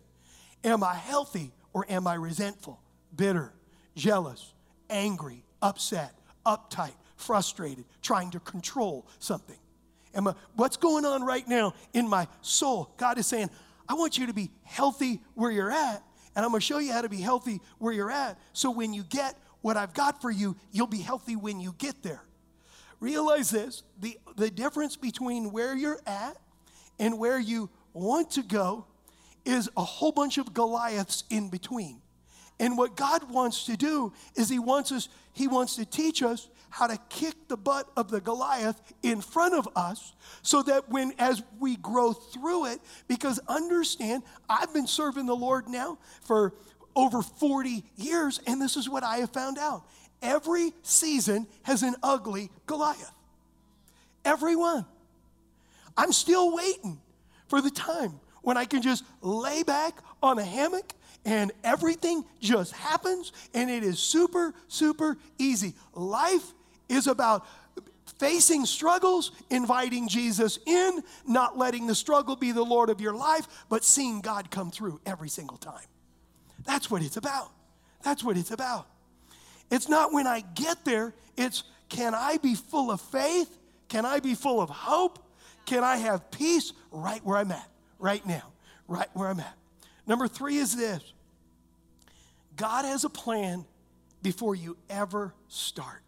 Am 0.64 0.82
I 0.82 0.94
healthy 0.94 1.52
or 1.72 1.86
am 1.88 2.06
I 2.08 2.14
resentful, 2.14 2.80
bitter, 3.16 3.52
jealous, 3.94 4.52
angry, 4.90 5.44
upset, 5.62 6.12
uptight, 6.44 6.94
frustrated, 7.14 7.84
trying 8.02 8.32
to 8.32 8.40
control 8.40 9.06
something? 9.20 9.56
Am 10.16 10.26
I, 10.26 10.34
what's 10.56 10.76
going 10.76 11.04
on 11.04 11.22
right 11.22 11.46
now 11.46 11.74
in 11.94 12.08
my 12.08 12.26
soul? 12.42 12.92
God 12.96 13.18
is 13.18 13.28
saying, 13.28 13.48
I 13.88 13.94
want 13.94 14.18
you 14.18 14.26
to 14.26 14.34
be 14.34 14.50
healthy 14.64 15.20
where 15.34 15.52
you're 15.52 15.70
at, 15.70 16.02
and 16.34 16.44
I'm 16.44 16.50
going 16.50 16.60
to 16.60 16.66
show 16.66 16.78
you 16.78 16.92
how 16.92 17.02
to 17.02 17.08
be 17.08 17.20
healthy 17.20 17.60
where 17.78 17.92
you're 17.92 18.10
at. 18.10 18.36
So 18.52 18.72
when 18.72 18.92
you 18.92 19.04
get 19.04 19.36
what 19.60 19.76
I've 19.76 19.94
got 19.94 20.20
for 20.20 20.30
you, 20.32 20.56
you'll 20.72 20.88
be 20.88 21.02
healthy 21.02 21.36
when 21.36 21.60
you 21.60 21.76
get 21.78 22.02
there. 22.02 22.24
Realize 22.98 23.48
this 23.50 23.84
the, 24.00 24.18
the 24.36 24.50
difference 24.50 24.96
between 24.96 25.52
where 25.52 25.76
you're 25.76 26.00
at 26.04 26.36
and 27.00 27.18
where 27.18 27.40
you 27.40 27.68
want 27.92 28.30
to 28.32 28.42
go 28.42 28.86
is 29.44 29.68
a 29.76 29.82
whole 29.82 30.12
bunch 30.12 30.38
of 30.38 30.54
Goliaths 30.54 31.24
in 31.30 31.48
between. 31.48 32.00
And 32.60 32.76
what 32.76 32.94
God 32.94 33.30
wants 33.30 33.64
to 33.64 33.76
do 33.76 34.12
is 34.36 34.50
He 34.50 34.58
wants 34.58 34.92
us, 34.92 35.08
He 35.32 35.48
wants 35.48 35.76
to 35.76 35.86
teach 35.86 36.22
us 36.22 36.48
how 36.68 36.86
to 36.86 36.98
kick 37.08 37.34
the 37.48 37.56
butt 37.56 37.90
of 37.96 38.10
the 38.10 38.20
Goliath 38.20 38.80
in 39.02 39.20
front 39.20 39.54
of 39.54 39.66
us 39.74 40.12
so 40.42 40.62
that 40.62 40.88
when, 40.88 41.12
as 41.18 41.42
we 41.58 41.76
grow 41.76 42.12
through 42.12 42.66
it, 42.66 42.80
because 43.08 43.40
understand, 43.48 44.22
I've 44.48 44.72
been 44.72 44.86
serving 44.86 45.26
the 45.26 45.34
Lord 45.34 45.68
now 45.68 45.98
for 46.20 46.52
over 46.94 47.22
40 47.22 47.82
years, 47.96 48.40
and 48.46 48.60
this 48.60 48.76
is 48.76 48.88
what 48.88 49.02
I 49.02 49.16
have 49.18 49.30
found 49.30 49.58
out. 49.58 49.84
Every 50.22 50.72
season 50.82 51.46
has 51.62 51.82
an 51.82 51.94
ugly 52.02 52.50
Goliath. 52.66 53.10
Every 54.24 54.54
one. 54.54 54.84
I'm 56.00 56.14
still 56.14 56.56
waiting 56.56 56.98
for 57.48 57.60
the 57.60 57.70
time 57.70 58.20
when 58.40 58.56
I 58.56 58.64
can 58.64 58.80
just 58.80 59.04
lay 59.20 59.62
back 59.62 59.98
on 60.22 60.38
a 60.38 60.42
hammock 60.42 60.94
and 61.26 61.52
everything 61.62 62.24
just 62.40 62.72
happens 62.72 63.34
and 63.52 63.68
it 63.68 63.82
is 63.82 63.98
super, 63.98 64.54
super 64.66 65.18
easy. 65.36 65.74
Life 65.92 66.54
is 66.88 67.06
about 67.06 67.46
facing 68.18 68.64
struggles, 68.64 69.32
inviting 69.50 70.08
Jesus 70.08 70.58
in, 70.66 71.02
not 71.28 71.58
letting 71.58 71.86
the 71.86 71.94
struggle 71.94 72.34
be 72.34 72.50
the 72.50 72.64
Lord 72.64 72.88
of 72.88 73.02
your 73.02 73.12
life, 73.12 73.46
but 73.68 73.84
seeing 73.84 74.22
God 74.22 74.50
come 74.50 74.70
through 74.70 75.02
every 75.04 75.28
single 75.28 75.58
time. 75.58 75.84
That's 76.64 76.90
what 76.90 77.02
it's 77.02 77.18
about. 77.18 77.50
That's 78.02 78.24
what 78.24 78.38
it's 78.38 78.52
about. 78.52 78.86
It's 79.70 79.90
not 79.90 80.14
when 80.14 80.26
I 80.26 80.44
get 80.54 80.82
there, 80.86 81.12
it's 81.36 81.62
can 81.90 82.14
I 82.14 82.38
be 82.38 82.54
full 82.54 82.90
of 82.90 83.02
faith? 83.02 83.54
Can 83.90 84.06
I 84.06 84.20
be 84.20 84.34
full 84.34 84.62
of 84.62 84.70
hope? 84.70 85.26
Can 85.70 85.84
I 85.84 85.98
have 85.98 86.32
peace 86.32 86.72
right 86.90 87.24
where 87.24 87.36
I'm 87.36 87.52
at, 87.52 87.68
right 88.00 88.26
now, 88.26 88.42
right 88.88 89.06
where 89.12 89.28
I'm 89.28 89.38
at? 89.38 89.56
Number 90.04 90.26
three 90.26 90.56
is 90.56 90.74
this 90.74 91.12
God 92.56 92.84
has 92.84 93.04
a 93.04 93.08
plan 93.08 93.64
before 94.20 94.56
you 94.56 94.76
ever 94.88 95.32
start. 95.46 96.02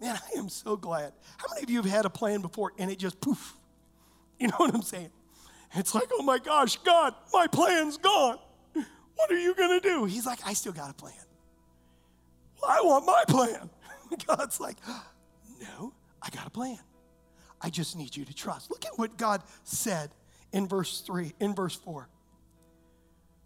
Man, 0.00 0.16
I 0.16 0.38
am 0.40 0.48
so 0.48 0.76
glad. 0.76 1.12
How 1.36 1.46
many 1.50 1.62
of 1.62 1.70
you 1.70 1.80
have 1.80 1.88
had 1.88 2.06
a 2.06 2.10
plan 2.10 2.40
before 2.40 2.72
and 2.76 2.90
it 2.90 2.98
just 2.98 3.20
poof? 3.20 3.54
You 4.40 4.48
know 4.48 4.56
what 4.56 4.74
I'm 4.74 4.82
saying? 4.82 5.10
It's 5.76 5.94
like, 5.94 6.08
oh 6.14 6.24
my 6.24 6.40
gosh, 6.40 6.76
God, 6.78 7.14
my 7.32 7.46
plan's 7.46 7.98
gone. 7.98 8.38
What 8.72 9.30
are 9.30 9.38
you 9.38 9.54
going 9.54 9.80
to 9.80 9.88
do? 9.88 10.06
He's 10.06 10.26
like, 10.26 10.40
I 10.44 10.54
still 10.54 10.72
got 10.72 10.90
a 10.90 10.94
plan. 10.94 11.14
Well, 12.60 12.70
I 12.72 12.80
want 12.84 13.06
my 13.06 13.22
plan. 13.28 13.70
God's 14.26 14.58
like, 14.58 14.76
no, 15.60 15.92
I 16.20 16.30
got 16.30 16.48
a 16.48 16.50
plan. 16.50 16.78
I 17.60 17.70
just 17.70 17.96
need 17.96 18.16
you 18.16 18.24
to 18.24 18.34
trust. 18.34 18.70
Look 18.70 18.84
at 18.86 18.98
what 18.98 19.16
God 19.16 19.42
said 19.64 20.10
in 20.52 20.68
verse 20.68 21.00
3, 21.00 21.32
in 21.40 21.54
verse 21.54 21.74
4. 21.74 22.08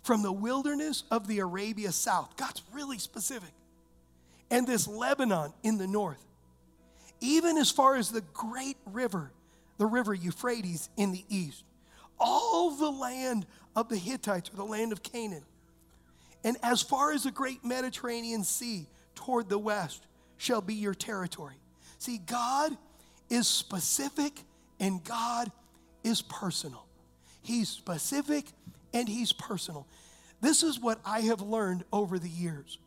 From 0.03 0.22
the 0.22 0.33
wilderness 0.33 1.05
of 1.11 1.29
the 1.29 1.38
Arabia 1.38 1.92
south, 1.92 2.37
God's 2.37 2.62
really 2.72 2.98
specific, 2.98 3.53
and 4.51 4.66
this 4.66 4.88
Lebanon 4.88 5.53
in 5.62 5.79
the 5.79 5.87
north, 5.87 6.22
even 7.20 7.57
as 7.57 7.70
far 7.70 7.96
as 7.96 8.11
the 8.11 8.20
great 8.33 8.77
river, 8.85 9.31
the 9.79 9.87
river 9.87 10.12
Euphrates 10.12 10.88
in 10.96 11.12
the 11.12 11.25
east, 11.29 11.64
all 12.18 12.72
the 12.72 12.90
land 12.90 13.46
of 13.75 13.88
the 13.88 13.96
Hittites 13.96 14.51
or 14.53 14.57
the 14.57 14.64
land 14.64 14.92
of 14.92 15.03
Canaan, 15.03 15.44
and 16.44 16.57
as 16.62 16.83
far 16.83 17.12
as 17.12 17.22
the 17.22 17.31
great 17.31 17.64
Mediterranean 17.64 18.42
Sea 18.42 18.87
toward 19.14 19.48
the 19.48 19.59
west 19.59 20.05
shall 20.37 20.61
be 20.61 20.75
your 20.75 20.94
territory. 20.94 21.55
See, 21.98 22.18
God 22.18 22.77
is 23.33 23.49
specific 23.49 24.42
and 24.79 25.03
God 25.03 25.51
is 26.05 26.21
personal. 26.21 26.85
He's 27.40 27.71
specific 27.71 28.45
and 28.92 29.09
he's 29.09 29.33
personal. 29.33 29.87
This 30.42 30.62
is 30.62 30.79
what 30.79 31.01
I 31.03 31.21
have 31.21 31.40
learned 31.40 31.85
over 31.92 32.18
the 32.18 32.29
years 32.29 32.79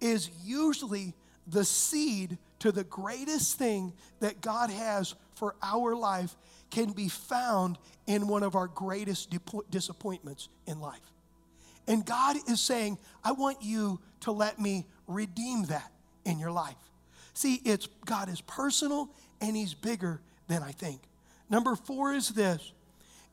is 0.00 0.28
usually 0.44 1.14
the 1.46 1.64
seed 1.64 2.36
to 2.58 2.72
the 2.72 2.82
greatest 2.82 3.58
thing 3.58 3.92
that 4.18 4.40
God 4.40 4.70
has 4.70 5.14
for 5.36 5.54
our 5.62 5.94
life 5.94 6.34
can 6.70 6.90
be 6.90 7.08
found 7.08 7.78
in 8.08 8.26
one 8.26 8.42
of 8.42 8.56
our 8.56 8.66
greatest 8.66 9.32
disappointments 9.70 10.48
in 10.66 10.80
life. 10.80 11.12
And 11.86 12.04
God 12.04 12.36
is 12.48 12.60
saying, 12.60 12.98
I 13.22 13.32
want 13.32 13.58
you 13.62 14.00
to 14.20 14.32
let 14.32 14.58
me 14.58 14.84
redeem 15.06 15.64
that 15.66 15.92
in 16.24 16.40
your 16.40 16.50
life. 16.50 16.74
See, 17.34 17.60
it's 17.64 17.88
God 18.04 18.28
is 18.28 18.40
personal 18.40 19.08
and 19.42 19.56
he's 19.56 19.74
bigger 19.74 20.20
than 20.48 20.62
I 20.62 20.70
think. 20.70 21.00
Number 21.50 21.76
4 21.76 22.14
is 22.14 22.30
this 22.30 22.72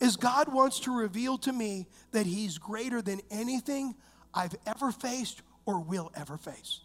is 0.02 0.16
God 0.16 0.52
wants 0.52 0.80
to 0.82 0.98
reveal 0.98 1.38
to 1.40 1.52
me 1.54 1.86
that 2.12 2.26
he's 2.26 2.58
greater 2.58 3.02
than 3.02 3.22
anything 3.30 3.96
I've 4.34 4.56
ever 4.66 4.92
faced 4.92 5.42
or 5.66 5.80
will 5.80 6.12
ever 6.16 6.38
face. 6.38 6.80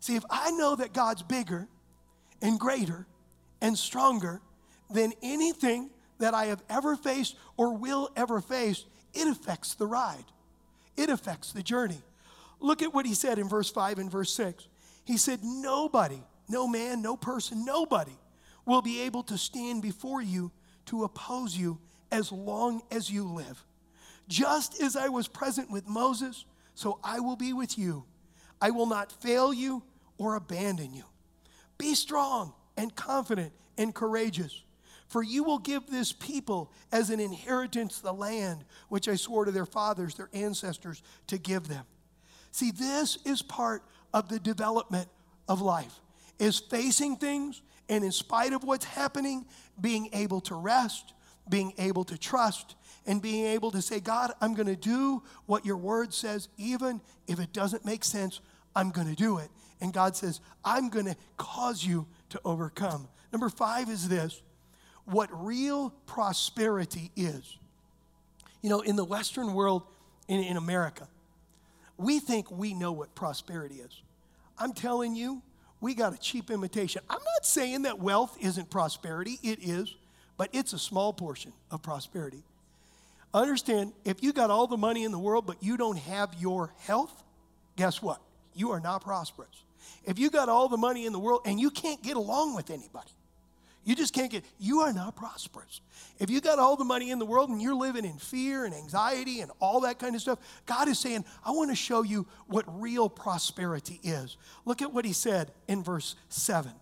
See, 0.00 0.16
if 0.16 0.24
I 0.28 0.50
know 0.52 0.76
that 0.76 0.92
God's 0.92 1.22
bigger 1.22 1.68
and 2.42 2.58
greater 2.58 3.06
and 3.60 3.78
stronger 3.78 4.40
than 4.90 5.12
anything 5.22 5.90
that 6.18 6.34
I 6.34 6.46
have 6.46 6.62
ever 6.68 6.96
faced 6.96 7.36
or 7.56 7.74
will 7.74 8.10
ever 8.16 8.40
face, 8.40 8.84
it 9.14 9.28
affects 9.28 9.74
the 9.74 9.86
ride. 9.86 10.24
It 10.96 11.10
affects 11.10 11.52
the 11.52 11.62
journey. 11.62 12.02
Look 12.58 12.82
at 12.82 12.92
what 12.92 13.06
he 13.06 13.14
said 13.14 13.38
in 13.38 13.48
verse 13.48 13.70
5 13.70 13.98
and 13.98 14.10
verse 14.10 14.32
6. 14.32 14.66
He 15.04 15.16
said, 15.16 15.40
Nobody, 15.44 16.22
no 16.48 16.66
man, 16.66 17.02
no 17.02 17.16
person, 17.16 17.64
nobody 17.64 18.16
will 18.66 18.82
be 18.82 19.02
able 19.02 19.22
to 19.22 19.38
stand 19.38 19.80
before 19.80 20.20
you 20.20 20.50
to 20.86 21.04
oppose 21.04 21.56
you 21.56 21.78
as 22.10 22.30
long 22.30 22.82
as 22.90 23.10
you 23.10 23.24
live. 23.24 23.64
Just 24.28 24.82
as 24.82 24.96
I 24.96 25.08
was 25.08 25.28
present 25.28 25.70
with 25.70 25.88
Moses, 25.88 26.44
so 26.74 26.98
I 27.02 27.20
will 27.20 27.36
be 27.36 27.52
with 27.52 27.78
you. 27.78 28.04
I 28.60 28.70
will 28.70 28.86
not 28.86 29.12
fail 29.22 29.54
you 29.54 29.82
or 30.18 30.34
abandon 30.34 30.92
you. 30.92 31.04
Be 31.78 31.94
strong 31.94 32.52
and 32.76 32.94
confident 32.94 33.52
and 33.78 33.94
courageous, 33.94 34.64
for 35.06 35.22
you 35.22 35.44
will 35.44 35.58
give 35.58 35.86
this 35.86 36.12
people 36.12 36.72
as 36.90 37.10
an 37.10 37.20
inheritance 37.20 38.00
the 38.00 38.12
land 38.12 38.64
which 38.88 39.08
I 39.08 39.14
swore 39.14 39.44
to 39.44 39.52
their 39.52 39.66
fathers, 39.66 40.14
their 40.14 40.30
ancestors, 40.32 41.02
to 41.28 41.38
give 41.38 41.68
them. 41.68 41.84
See, 42.50 42.70
this 42.70 43.18
is 43.24 43.42
part 43.42 43.82
of 44.12 44.28
the 44.28 44.40
development 44.40 45.08
of 45.48 45.60
life, 45.60 46.00
is 46.38 46.58
facing 46.58 47.16
things 47.16 47.62
and 47.88 48.04
in 48.04 48.12
spite 48.12 48.52
of 48.52 48.64
what's 48.64 48.84
happening, 48.84 49.46
being 49.80 50.08
able 50.12 50.40
to 50.42 50.54
rest, 50.54 51.12
being 51.48 51.72
able 51.78 52.04
to 52.04 52.18
trust, 52.18 52.74
and 53.06 53.22
being 53.22 53.46
able 53.46 53.70
to 53.70 53.80
say, 53.80 54.00
God, 54.00 54.32
I'm 54.40 54.54
going 54.54 54.66
to 54.66 54.76
do 54.76 55.22
what 55.46 55.64
your 55.64 55.76
word 55.76 56.12
says, 56.12 56.48
even 56.58 57.00
if 57.28 57.38
it 57.38 57.52
doesn't 57.52 57.84
make 57.84 58.04
sense, 58.04 58.40
I'm 58.74 58.90
going 58.90 59.08
to 59.08 59.14
do 59.14 59.38
it. 59.38 59.48
And 59.80 59.92
God 59.92 60.16
says, 60.16 60.40
I'm 60.64 60.88
going 60.88 61.06
to 61.06 61.16
cause 61.36 61.84
you 61.84 62.06
to 62.30 62.40
overcome. 62.44 63.08
Number 63.32 63.48
five 63.48 63.88
is 63.88 64.08
this 64.08 64.42
what 65.04 65.30
real 65.32 65.90
prosperity 66.06 67.12
is. 67.14 67.58
You 68.60 68.70
know, 68.70 68.80
in 68.80 68.96
the 68.96 69.04
Western 69.04 69.54
world, 69.54 69.84
in, 70.26 70.40
in 70.40 70.56
America, 70.56 71.06
we 71.96 72.18
think 72.18 72.50
we 72.50 72.74
know 72.74 72.90
what 72.90 73.14
prosperity 73.14 73.76
is. 73.76 74.02
I'm 74.58 74.72
telling 74.72 75.14
you, 75.14 75.42
we 75.80 75.94
got 75.94 76.14
a 76.14 76.18
cheap 76.18 76.50
imitation. 76.50 77.02
I'm 77.08 77.22
not 77.22 77.44
saying 77.44 77.82
that 77.82 77.98
wealth 77.98 78.36
isn't 78.40 78.70
prosperity, 78.70 79.38
it 79.42 79.58
is, 79.62 79.94
but 80.36 80.50
it's 80.52 80.72
a 80.72 80.78
small 80.78 81.12
portion 81.12 81.52
of 81.70 81.82
prosperity. 81.82 82.42
Understand, 83.34 83.92
if 84.04 84.22
you 84.22 84.32
got 84.32 84.50
all 84.50 84.66
the 84.66 84.76
money 84.76 85.04
in 85.04 85.12
the 85.12 85.18
world, 85.18 85.46
but 85.46 85.62
you 85.62 85.76
don't 85.76 85.98
have 85.98 86.34
your 86.38 86.72
health, 86.78 87.22
guess 87.76 88.00
what? 88.00 88.20
You 88.54 88.70
are 88.70 88.80
not 88.80 89.02
prosperous. 89.02 89.62
If 90.04 90.18
you 90.18 90.30
got 90.30 90.48
all 90.48 90.68
the 90.68 90.78
money 90.78 91.04
in 91.04 91.12
the 91.12 91.18
world 91.18 91.42
and 91.44 91.60
you 91.60 91.70
can't 91.70 92.02
get 92.02 92.16
along 92.16 92.54
with 92.56 92.70
anybody, 92.70 93.10
you 93.86 93.94
just 93.94 94.12
can't 94.12 94.32
get, 94.32 94.44
you 94.58 94.80
are 94.80 94.92
not 94.92 95.14
prosperous. 95.14 95.80
If 96.18 96.28
you 96.28 96.40
got 96.40 96.58
all 96.58 96.74
the 96.74 96.84
money 96.84 97.10
in 97.10 97.20
the 97.20 97.24
world 97.24 97.50
and 97.50 97.62
you're 97.62 97.72
living 97.72 98.04
in 98.04 98.18
fear 98.18 98.64
and 98.64 98.74
anxiety 98.74 99.40
and 99.40 99.52
all 99.60 99.82
that 99.82 100.00
kind 100.00 100.16
of 100.16 100.20
stuff, 100.20 100.40
God 100.66 100.88
is 100.88 100.98
saying, 100.98 101.24
I 101.44 101.52
want 101.52 101.70
to 101.70 101.76
show 101.76 102.02
you 102.02 102.26
what 102.48 102.64
real 102.82 103.08
prosperity 103.08 104.00
is. 104.02 104.38
Look 104.64 104.82
at 104.82 104.92
what 104.92 105.04
he 105.04 105.12
said 105.12 105.52
in 105.68 105.84
verse 105.84 106.16
7 106.30 106.72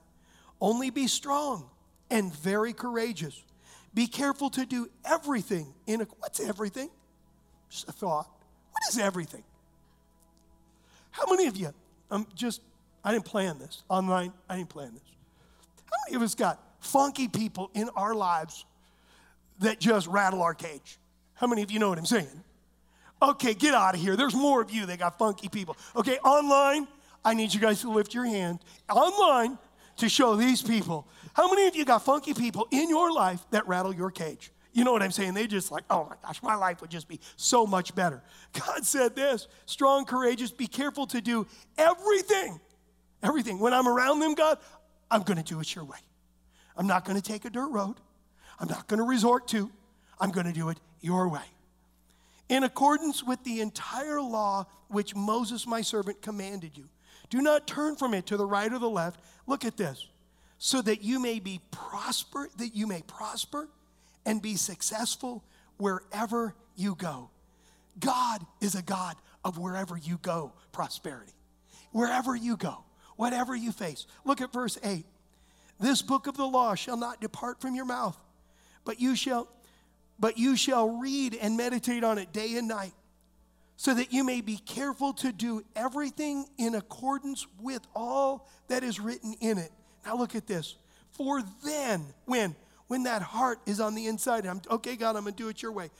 Only 0.63 0.89
be 0.89 1.07
strong 1.07 1.69
and 2.09 2.35
very 2.35 2.73
courageous. 2.73 3.45
Be 3.93 4.07
careful 4.07 4.49
to 4.51 4.65
do 4.65 4.89
everything 5.05 5.75
in 5.87 6.01
a, 6.01 6.05
what's 6.21 6.41
everything? 6.41 6.89
Just 7.69 7.87
a 7.87 7.93
thought. 7.93 8.29
What 8.73 8.83
is 8.89 8.99
everything? 8.99 9.45
How 11.11 11.27
many 11.29 11.49
of 11.49 11.57
you, 11.59 11.75
I'm 12.11 12.27
just, 12.35 12.63
I 13.05 13.13
didn't 13.13 13.27
plan 13.27 13.59
this. 13.59 13.83
Online, 13.91 14.33
I 14.49 14.57
didn't 14.57 14.71
plan 14.71 14.95
this. 14.95 15.03
How 15.85 15.97
many 16.07 16.17
of 16.17 16.23
us 16.23 16.35
got 16.35 16.61
funky 16.85 17.29
people 17.29 17.71
in 17.75 17.89
our 17.97 18.15
lives 18.15 18.65
that 19.61 19.81
just 19.81 20.07
rattle 20.07 20.43
our 20.43 20.55
cage. 20.55 20.99
How 21.35 21.47
many 21.47 21.63
of 21.63 21.71
you 21.71 21.79
know 21.79 21.89
what 21.89 21.99
I'm 21.99 22.07
saying? 22.07 22.45
Okay, 23.23 23.55
get 23.55 23.75
out 23.75 23.95
of 23.95 24.01
here. 24.01 24.17
There's 24.17 24.35
more 24.35 24.61
of 24.61 24.71
you 24.71 24.87
that 24.87 24.99
got 24.99 25.19
funky 25.19 25.49
people. 25.49 25.77
Okay, 25.97 26.19
online, 26.19 26.87
I 27.25 27.35
need 27.35 27.55
you 27.55 27.61
guys 27.61 27.81
to 27.83 27.91
lift 27.91 28.13
your 28.13 28.27
hand. 28.27 28.59
Online, 28.91 29.59
to 29.97 30.09
show 30.09 30.37
these 30.37 30.61
people. 30.61 31.07
How 31.33 31.49
many 31.49 31.67
of 31.67 31.77
you 31.77 31.85
got 31.85 32.05
funky 32.05 32.35
people 32.35 32.69
in 32.71 32.89
your 32.89 33.13
life 33.13 33.41
that 33.51 33.67
rattle 33.67 33.95
your 33.95 34.11
cage? 34.11 34.51
You 34.73 34.83
know 34.83 34.93
what 34.93 35.03
I'm 35.03 35.13
saying? 35.13 35.35
They 35.35 35.47
just 35.47 35.71
like, 35.71 35.85
oh 35.89 36.09
my 36.11 36.17
gosh, 36.21 36.43
my 36.43 36.57
life 36.57 36.81
would 36.81 36.91
just 36.91 37.07
be 37.09 37.21
so 37.37 37.65
much 37.65 37.95
better. 37.95 38.23
God 38.53 38.85
said 38.85 39.15
this 39.15 39.47
strong, 39.67 40.05
courageous, 40.05 40.51
be 40.51 40.67
careful 40.67 41.07
to 41.07 41.21
do 41.21 41.47
everything. 41.79 42.61
Everything. 43.23 43.61
When 43.61 43.73
I'm 43.73 43.87
around 43.87 44.19
them, 44.19 44.35
God, 44.35 44.59
I'm 45.11 45.23
going 45.23 45.39
to 45.39 45.45
do 45.45 45.61
it 45.61 45.75
your 45.75 45.85
way. 45.85 45.99
I'm 46.77 46.87
not 46.87 47.05
going 47.05 47.21
to 47.21 47.23
take 47.23 47.45
a 47.45 47.51
dirt 47.51 47.69
road. 47.69 47.97
I'm 48.59 48.69
not 48.69 48.87
going 48.89 48.99
to 48.99 49.05
resort 49.05 49.49
to. 49.49 49.71
I'm 50.21 50.31
going 50.31 50.47
to 50.47 50.53
do 50.53 50.69
it 50.69 50.79
your 51.01 51.29
way. 51.29 51.43
In 52.49 52.63
accordance 52.63 53.23
with 53.23 53.43
the 53.45 53.61
entire 53.61 54.21
law 54.21 54.67
which 54.89 55.15
Moses, 55.15 55.67
my 55.67 55.81
servant, 55.81 56.23
commanded 56.23 56.77
you. 56.77 56.85
Do 57.31 57.41
not 57.41 57.67
turn 57.67 57.97
from 57.97 58.15
it 58.15 58.27
to 58.27 58.37
the 58.37 58.47
right 58.47 58.73
or 58.73 58.79
the 58.79 58.89
left. 58.89 59.21
Look 59.47 59.65
at 59.65 59.77
this. 59.77 60.07
So 60.59 60.81
that 60.83 61.03
you 61.03 61.21
may 61.21 61.41
be 61.41 61.61
prosper, 61.71 62.49
that 62.59 62.75
you 62.75 62.87
may 62.87 63.03
prosper 63.03 63.69
and 64.25 64.41
be 64.41 64.57
successful 64.57 65.43
wherever 65.79 66.55
you 66.77 66.95
go. 66.95 67.31
God 67.99 68.45
is 68.61 68.75
a 68.75 68.83
God 68.83 69.17
of 69.45 69.59
wherever 69.59 69.97
you 69.97 70.19
go, 70.23 70.53
prosperity. 70.73 71.33
Wherever 71.93 72.35
you 72.35 72.57
go, 72.57 72.85
whatever 73.17 73.55
you 73.55 73.73
face. 73.73 74.07
Look 74.25 74.41
at 74.41 74.53
verse 74.53 74.79
8. 74.83 75.05
This 75.81 76.03
book 76.03 76.27
of 76.27 76.37
the 76.37 76.47
law 76.47 76.75
shall 76.75 76.97
not 76.97 77.21
depart 77.21 77.61
from 77.61 77.75
your 77.75 77.85
mouth, 77.85 78.17
but 78.85 79.01
you 79.01 79.17
shall 79.17 79.49
but 80.17 80.39
you 80.39 80.57
shall 80.57 80.91
read 81.01 81.35
and 81.35 81.57
meditate 81.57 82.05
on 82.05 82.19
it 82.19 82.33
day 82.33 82.57
and 82.57 82.69
night, 82.69 82.93
so 83.77 83.93
that 83.95 84.13
you 84.13 84.23
may 84.23 84.41
be 84.41 84.57
careful 84.57 85.13
to 85.13 85.33
do 85.33 85.65
everything 85.75 86.47
in 86.57 86.77
accordance 86.77 87.49
with 87.61 87.83
all 87.97 88.49
that 88.69 88.85
is 88.85 89.01
written 89.01 89.35
in 89.41 89.59
it. 89.59 89.73
Now 90.07 90.17
look 90.17 90.37
at 90.37 90.47
this. 90.47 90.77
For 91.13 91.43
then, 91.65 92.05
when 92.27 92.55
when 92.87 93.05
that 93.05 93.23
heart 93.23 93.59
is 93.67 93.81
on 93.81 93.95
the 93.95 94.07
inside, 94.07 94.47
I'm 94.47 94.61
okay, 94.71 94.95
God, 94.95 95.17
I'm 95.17 95.25
gonna 95.25 95.37
do 95.37 95.49
it 95.49 95.63
your 95.63 95.73
way. 95.73 95.91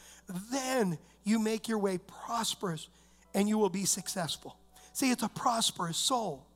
Then 0.53 0.99
you 1.25 1.39
make 1.39 1.67
your 1.67 1.79
way 1.79 1.99
prosperous 1.99 2.89
and 3.35 3.49
you 3.49 3.59
will 3.59 3.71
be 3.71 3.85
successful. 3.85 4.57
See, 4.93 5.11
it's 5.11 5.23
a 5.23 5.29
prosperous 5.29 5.97
soul. 5.97 6.47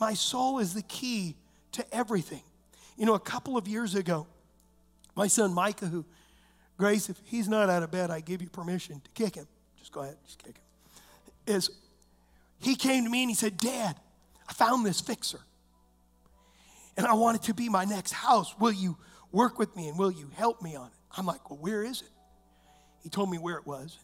My 0.00 0.14
soul 0.14 0.60
is 0.60 0.72
the 0.72 0.82
key 0.82 1.36
to 1.72 1.94
everything. 1.94 2.42
You 2.96 3.06
know, 3.06 3.14
a 3.14 3.20
couple 3.20 3.56
of 3.56 3.66
years 3.66 3.94
ago, 3.94 4.26
my 5.14 5.26
son 5.26 5.52
Micah, 5.52 5.86
who, 5.86 6.04
Grace, 6.76 7.08
if 7.08 7.20
he's 7.24 7.48
not 7.48 7.68
out 7.68 7.82
of 7.82 7.90
bed, 7.90 8.10
I 8.10 8.20
give 8.20 8.42
you 8.42 8.48
permission 8.48 9.00
to 9.00 9.10
kick 9.10 9.34
him. 9.34 9.46
Just 9.78 9.92
go 9.92 10.00
ahead, 10.00 10.16
just 10.24 10.42
kick 10.42 10.56
him. 10.56 11.54
Is 11.54 11.70
he 12.60 12.76
came 12.76 13.04
to 13.04 13.10
me 13.10 13.22
and 13.22 13.30
he 13.30 13.34
said, 13.34 13.56
Dad, 13.56 13.96
I 14.48 14.52
found 14.52 14.86
this 14.86 15.00
fixer. 15.00 15.40
And 16.96 17.06
I 17.06 17.14
want 17.14 17.36
it 17.36 17.42
to 17.44 17.54
be 17.54 17.68
my 17.68 17.84
next 17.84 18.12
house. 18.12 18.54
Will 18.58 18.72
you 18.72 18.96
work 19.32 19.58
with 19.58 19.74
me 19.74 19.88
and 19.88 19.98
will 19.98 20.10
you 20.10 20.30
help 20.34 20.62
me 20.62 20.76
on 20.76 20.86
it? 20.86 20.92
I'm 21.16 21.26
like, 21.26 21.50
Well, 21.50 21.58
where 21.58 21.82
is 21.82 22.02
it? 22.02 22.08
He 23.02 23.08
told 23.08 23.30
me 23.30 23.38
where 23.38 23.56
it 23.56 23.66
was. 23.66 23.98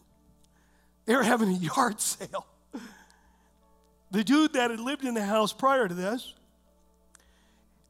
They 1.05 1.15
were 1.15 1.23
having 1.23 1.49
a 1.49 1.53
yard 1.75 2.01
sale. 2.01 2.45
The 4.11 4.23
dude 4.23 4.53
that 4.53 4.71
had 4.71 4.79
lived 4.79 5.05
in 5.05 5.13
the 5.13 5.23
house 5.23 5.53
prior 5.53 5.87
to 5.87 5.93
this 5.93 6.33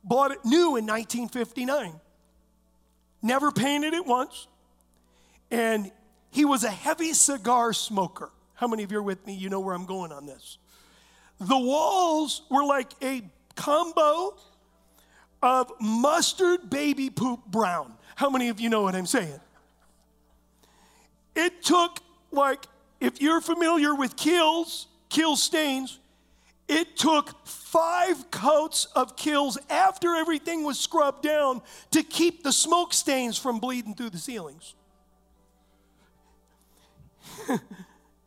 Bought 0.04 0.32
it 0.32 0.40
new 0.46 0.78
in 0.78 0.86
1959. 0.86 1.94
Never 3.22 3.52
painted 3.52 3.94
it 3.94 4.06
once. 4.06 4.48
And 5.52 5.92
he 6.32 6.46
was 6.46 6.64
a 6.64 6.70
heavy 6.70 7.14
cigar 7.14 7.74
smoker. 7.74 8.30
How 8.54 8.68
many 8.68 8.84
of 8.84 8.92
you 8.92 9.00
are 9.00 9.04
with 9.04 9.26
me? 9.26 9.34
You 9.34 9.50
know 9.50 9.60
where 9.60 9.74
I'm 9.74 9.86
going 9.86 10.12
on 10.12 10.26
this. 10.26 10.58
The 11.40 11.58
walls 11.58 12.44
were 12.50 12.64
like 12.64 12.92
a 13.02 13.24
combo 13.56 14.38
of 15.42 15.72
mustard 15.80 16.70
baby 16.70 17.10
poop 17.10 17.46
brown. 17.46 17.94
How 18.16 18.30
many 18.30 18.50
of 18.50 18.60
you 18.60 18.70
know 18.70 18.82
what 18.82 18.96
I'm 18.96 19.06
saying? 19.06 19.40
It 21.36 21.64
took, 21.64 22.00
like, 22.32 22.66
if 23.00 23.22
you're 23.22 23.40
familiar 23.40 23.96
with 23.96 24.18
Kilz, 24.18 24.88
kill 25.08 25.38
stains, 25.38 26.00
it 26.70 26.96
took 26.96 27.48
five 27.48 28.30
coats 28.30 28.86
of 28.96 29.16
Kilz 29.16 29.58
after 29.72 30.16
everything 30.16 30.64
was 30.64 30.80
scrubbed 30.80 31.24
down 31.24 31.64
to 31.90 32.04
keep 32.04 32.44
the 32.44 32.52
smoke 32.54 32.94
stains 32.94 33.40
from 33.40 33.60
bleeding 33.60 33.96
through 33.96 34.12
the 34.12 34.20
ceilings. 34.20 34.76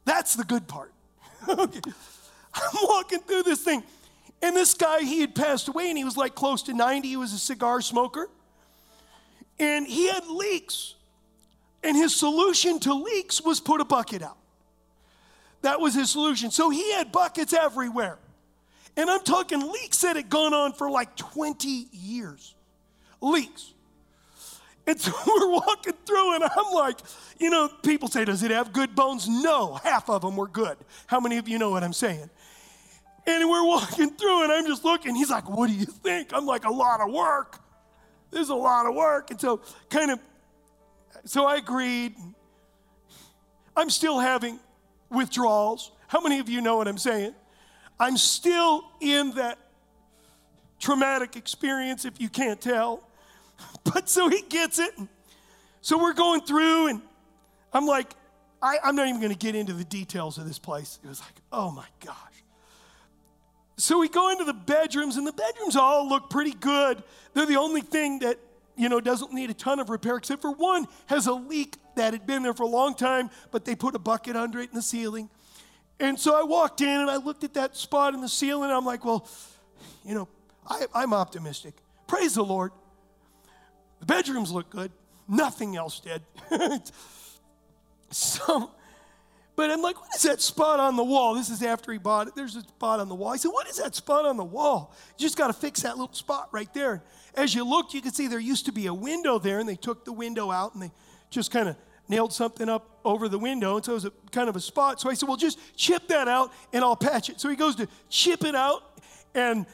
That's 0.04 0.34
the 0.34 0.42
good 0.42 0.66
part. 0.66 0.92
okay. 1.48 1.80
I'm 2.52 2.76
walking 2.82 3.20
through 3.20 3.44
this 3.44 3.62
thing. 3.62 3.84
And 4.42 4.56
this 4.56 4.74
guy, 4.74 5.02
he 5.02 5.20
had 5.20 5.36
passed 5.36 5.68
away 5.68 5.88
and 5.88 5.96
he 5.96 6.02
was 6.02 6.16
like 6.16 6.34
close 6.34 6.64
to 6.64 6.74
90. 6.74 7.08
He 7.08 7.16
was 7.16 7.32
a 7.32 7.38
cigar 7.38 7.80
smoker. 7.80 8.28
And 9.60 9.86
he 9.86 10.08
had 10.08 10.26
leaks. 10.26 10.96
And 11.84 11.96
his 11.96 12.14
solution 12.14 12.80
to 12.80 12.92
leaks 12.92 13.40
was 13.40 13.60
put 13.60 13.80
a 13.80 13.84
bucket 13.84 14.20
out. 14.22 14.36
That 15.60 15.78
was 15.78 15.94
his 15.94 16.10
solution. 16.10 16.50
So 16.50 16.70
he 16.70 16.92
had 16.92 17.12
buckets 17.12 17.52
everywhere. 17.52 18.18
And 18.96 19.10
I'm 19.10 19.22
talking 19.22 19.60
leaks 19.72 20.02
that 20.02 20.16
had 20.16 20.28
gone 20.28 20.52
on 20.52 20.72
for 20.72 20.90
like 20.90 21.16
20 21.16 21.88
years. 21.92 22.54
Leaks. 23.20 23.72
And 24.86 25.00
so 25.00 25.12
we're 25.26 25.50
walking 25.50 25.94
through, 26.04 26.34
and 26.34 26.44
I'm 26.44 26.72
like, 26.74 26.98
you 27.38 27.50
know, 27.50 27.68
people 27.82 28.08
say, 28.08 28.24
does 28.24 28.42
it 28.42 28.50
have 28.50 28.72
good 28.72 28.94
bones? 28.94 29.28
No, 29.28 29.74
half 29.74 30.10
of 30.10 30.22
them 30.22 30.36
were 30.36 30.48
good. 30.48 30.76
How 31.06 31.20
many 31.20 31.38
of 31.38 31.48
you 31.48 31.58
know 31.58 31.70
what 31.70 31.84
I'm 31.84 31.92
saying? 31.92 32.28
And 33.26 33.48
we're 33.48 33.64
walking 33.64 34.10
through, 34.10 34.44
and 34.44 34.52
I'm 34.52 34.66
just 34.66 34.84
looking. 34.84 35.14
He's 35.14 35.30
like, 35.30 35.48
what 35.48 35.68
do 35.68 35.74
you 35.74 35.86
think? 35.86 36.32
I'm 36.32 36.46
like, 36.46 36.64
a 36.64 36.72
lot 36.72 37.00
of 37.00 37.12
work. 37.12 37.60
There's 38.30 38.48
a 38.48 38.54
lot 38.54 38.86
of 38.86 38.94
work. 38.94 39.30
And 39.30 39.40
so, 39.40 39.60
kind 39.88 40.10
of, 40.10 40.18
so 41.24 41.46
I 41.46 41.56
agreed. 41.56 42.16
I'm 43.76 43.90
still 43.90 44.18
having 44.18 44.58
withdrawals. 45.10 45.92
How 46.08 46.20
many 46.20 46.40
of 46.40 46.48
you 46.48 46.60
know 46.60 46.76
what 46.76 46.88
I'm 46.88 46.98
saying? 46.98 47.34
I'm 48.02 48.16
still 48.16 48.82
in 49.00 49.30
that 49.34 49.60
traumatic 50.80 51.36
experience, 51.36 52.04
if 52.04 52.20
you 52.20 52.28
can't 52.28 52.60
tell. 52.60 53.08
But 53.84 54.08
so 54.08 54.28
he 54.28 54.42
gets 54.42 54.80
it. 54.80 54.92
So 55.82 56.00
we're 56.00 56.14
going 56.14 56.40
through, 56.40 56.88
and 56.88 57.02
I'm 57.72 57.86
like, 57.86 58.12
I, 58.60 58.78
am 58.82 58.96
not 58.96 59.06
even 59.06 59.20
going 59.20 59.32
to 59.32 59.38
get 59.38 59.54
into 59.54 59.72
the 59.72 59.84
details 59.84 60.36
of 60.38 60.46
this 60.46 60.58
place. 60.58 60.98
It 61.04 61.08
was 61.08 61.20
like, 61.20 61.34
oh 61.52 61.70
my 61.70 61.86
gosh. 62.04 62.16
So 63.76 64.00
we 64.00 64.08
go 64.08 64.30
into 64.30 64.44
the 64.44 64.52
bedrooms, 64.52 65.16
and 65.16 65.24
the 65.24 65.32
bedrooms 65.32 65.76
all 65.76 66.08
look 66.08 66.28
pretty 66.28 66.54
good. 66.54 67.04
They're 67.34 67.46
the 67.46 67.56
only 67.56 67.82
thing 67.82 68.18
that, 68.20 68.38
you 68.76 68.88
know, 68.88 69.00
doesn't 69.00 69.32
need 69.32 69.50
a 69.50 69.54
ton 69.54 69.78
of 69.78 69.90
repair, 69.90 70.16
except 70.16 70.42
for 70.42 70.50
one 70.50 70.86
has 71.06 71.28
a 71.28 71.32
leak 71.34 71.76
that 71.94 72.14
had 72.14 72.26
been 72.26 72.42
there 72.42 72.54
for 72.54 72.64
a 72.64 72.68
long 72.68 72.94
time, 72.94 73.30
but 73.52 73.64
they 73.64 73.76
put 73.76 73.94
a 73.94 74.00
bucket 74.00 74.34
under 74.34 74.58
it 74.58 74.70
in 74.70 74.74
the 74.74 74.82
ceiling. 74.82 75.30
And 76.02 76.18
so 76.18 76.34
I 76.34 76.42
walked 76.42 76.80
in 76.80 76.88
and 77.00 77.08
I 77.08 77.16
looked 77.16 77.44
at 77.44 77.54
that 77.54 77.76
spot 77.76 78.12
in 78.12 78.20
the 78.20 78.28
ceiling, 78.28 78.72
I'm 78.72 78.84
like, 78.84 79.04
well, 79.04 79.28
you 80.04 80.16
know, 80.16 80.26
I, 80.66 80.86
I'm 80.92 81.14
optimistic. 81.14 81.74
Praise 82.08 82.34
the 82.34 82.42
Lord. 82.42 82.72
The 84.00 84.06
bedrooms 84.06 84.50
look 84.50 84.68
good. 84.68 84.90
Nothing 85.28 85.76
else 85.76 86.00
did. 86.00 86.20
so, 88.10 88.72
but 89.54 89.70
I'm 89.70 89.80
like, 89.80 90.00
what 90.00 90.12
is 90.16 90.22
that 90.22 90.40
spot 90.40 90.80
on 90.80 90.96
the 90.96 91.04
wall? 91.04 91.36
This 91.36 91.50
is 91.50 91.62
after 91.62 91.92
he 91.92 91.98
bought 91.98 92.26
it. 92.26 92.34
There's 92.34 92.56
a 92.56 92.62
spot 92.62 92.98
on 92.98 93.08
the 93.08 93.14
wall. 93.14 93.32
I 93.32 93.36
said, 93.36 93.50
what 93.50 93.68
is 93.68 93.76
that 93.76 93.94
spot 93.94 94.26
on 94.26 94.36
the 94.36 94.42
wall? 94.42 94.92
You 95.16 95.24
just 95.24 95.38
got 95.38 95.46
to 95.46 95.52
fix 95.52 95.82
that 95.82 95.96
little 95.96 96.12
spot 96.12 96.48
right 96.50 96.72
there. 96.74 97.00
As 97.36 97.54
you 97.54 97.64
looked, 97.64 97.94
you 97.94 98.02
can 98.02 98.12
see 98.12 98.26
there 98.26 98.40
used 98.40 98.66
to 98.66 98.72
be 98.72 98.86
a 98.86 98.94
window 98.94 99.38
there, 99.38 99.60
and 99.60 99.68
they 99.68 99.76
took 99.76 100.04
the 100.04 100.12
window 100.12 100.50
out 100.50 100.74
and 100.74 100.82
they 100.82 100.90
just 101.30 101.52
kind 101.52 101.68
of 101.68 101.76
nailed 102.08 102.32
something 102.32 102.68
up 102.68 103.00
over 103.04 103.28
the 103.28 103.38
window. 103.38 103.76
And 103.76 103.84
so 103.84 103.92
it 103.92 103.94
was 103.94 104.04
a 104.04 104.12
kind 104.30 104.48
of 104.48 104.56
a 104.56 104.60
spot. 104.60 105.00
So 105.00 105.10
I 105.10 105.14
said, 105.14 105.28
well, 105.28 105.36
just 105.36 105.58
chip 105.76 106.08
that 106.08 106.28
out 106.28 106.52
and 106.72 106.84
I'll 106.84 106.96
patch 106.96 107.30
it. 107.30 107.40
So 107.40 107.48
he 107.48 107.56
goes 107.56 107.76
to 107.76 107.88
chip 108.08 108.44
it 108.44 108.54
out, 108.54 108.82
and 109.34 109.66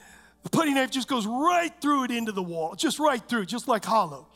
the 0.44 0.50
putty 0.50 0.72
knife 0.72 0.90
just 0.90 1.08
goes 1.08 1.26
right 1.26 1.72
through 1.80 2.04
it 2.04 2.10
into 2.10 2.32
the 2.32 2.42
wall, 2.42 2.74
just 2.74 2.98
right 2.98 3.22
through, 3.28 3.46
just 3.46 3.66
like 3.66 3.84
hollow. 3.84 4.26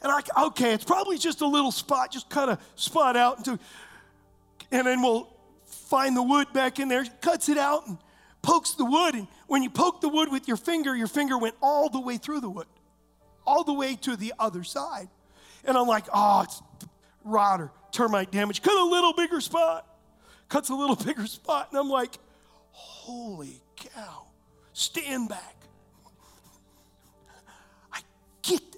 And 0.00 0.12
I, 0.12 0.44
okay, 0.46 0.72
it's 0.72 0.84
probably 0.84 1.18
just 1.18 1.40
a 1.40 1.46
little 1.46 1.72
spot, 1.72 2.12
just 2.12 2.30
cut 2.30 2.48
a 2.48 2.58
spot 2.76 3.16
out, 3.16 3.38
into, 3.38 3.58
and 4.70 4.86
then 4.86 5.02
we'll 5.02 5.28
find 5.66 6.16
the 6.16 6.22
wood 6.22 6.52
back 6.52 6.78
in 6.78 6.88
there, 6.88 7.04
cuts 7.20 7.48
it 7.48 7.58
out, 7.58 7.88
and 7.88 7.98
pokes 8.40 8.74
the 8.74 8.84
wood. 8.84 9.14
And 9.14 9.26
when 9.48 9.64
you 9.64 9.70
poke 9.70 10.00
the 10.00 10.08
wood 10.08 10.30
with 10.30 10.46
your 10.46 10.56
finger, 10.56 10.94
your 10.94 11.08
finger 11.08 11.36
went 11.36 11.56
all 11.60 11.90
the 11.90 12.00
way 12.00 12.16
through 12.16 12.40
the 12.40 12.48
wood, 12.48 12.68
all 13.44 13.64
the 13.64 13.72
way 13.72 13.96
to 13.96 14.14
the 14.14 14.34
other 14.38 14.62
side. 14.62 15.08
And 15.64 15.76
I'm 15.76 15.88
like, 15.88 16.04
oh, 16.14 16.42
it's 16.42 16.62
rot 17.24 17.60
or 17.60 17.72
termite 17.92 18.30
damage. 18.30 18.62
Cut 18.62 18.76
a 18.76 18.84
little 18.84 19.12
bigger 19.12 19.40
spot. 19.40 19.86
Cuts 20.48 20.70
a 20.70 20.74
little 20.74 20.96
bigger 20.96 21.26
spot. 21.26 21.68
And 21.70 21.78
I'm 21.78 21.90
like, 21.90 22.18
holy 22.70 23.60
cow 23.76 24.26
stand 24.72 25.28
back. 25.28 25.56
I 27.92 28.00
get 28.42 28.62
it. 28.62 28.76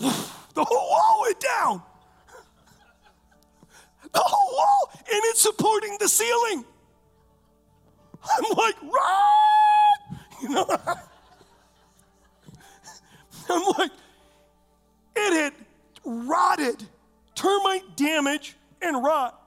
The 0.54 0.64
whole 0.64 0.88
wall 0.88 1.20
went 1.22 1.38
down. 1.38 1.82
The 4.12 4.20
whole 4.20 4.56
wall, 4.56 4.90
and 4.94 5.20
it's 5.24 5.42
supporting 5.42 5.96
the 6.00 6.08
ceiling. 6.08 6.64
I'm 8.24 8.56
like, 8.56 8.80
run! 8.82 10.20
You 10.42 10.48
know, 10.48 10.66
I'm 13.50 13.62
like, 13.78 13.90
it 15.16 15.32
had 15.32 15.52
rotted, 16.04 16.84
termite 17.46 17.96
damage, 17.96 18.56
and 18.82 19.02
rot. 19.02 19.40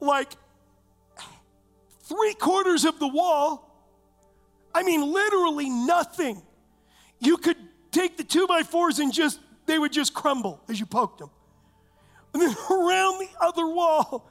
Like 0.00 0.32
three 2.02 2.34
quarters 2.34 2.84
of 2.84 2.98
the 2.98 3.08
wall 3.08 3.72
I 4.74 4.82
mean, 4.82 5.12
literally 5.12 5.68
nothing. 5.68 6.42
You 7.20 7.36
could 7.36 7.56
take 7.90 8.16
the 8.16 8.24
two 8.24 8.46
by 8.46 8.62
fours 8.62 8.98
and 8.98 9.12
just, 9.12 9.38
they 9.66 9.78
would 9.78 9.92
just 9.92 10.14
crumble 10.14 10.62
as 10.68 10.80
you 10.80 10.86
poked 10.86 11.18
them. 11.18 11.30
And 12.32 12.42
then 12.42 12.56
around 12.70 13.20
the 13.20 13.28
other 13.40 13.66
wall. 13.66 14.28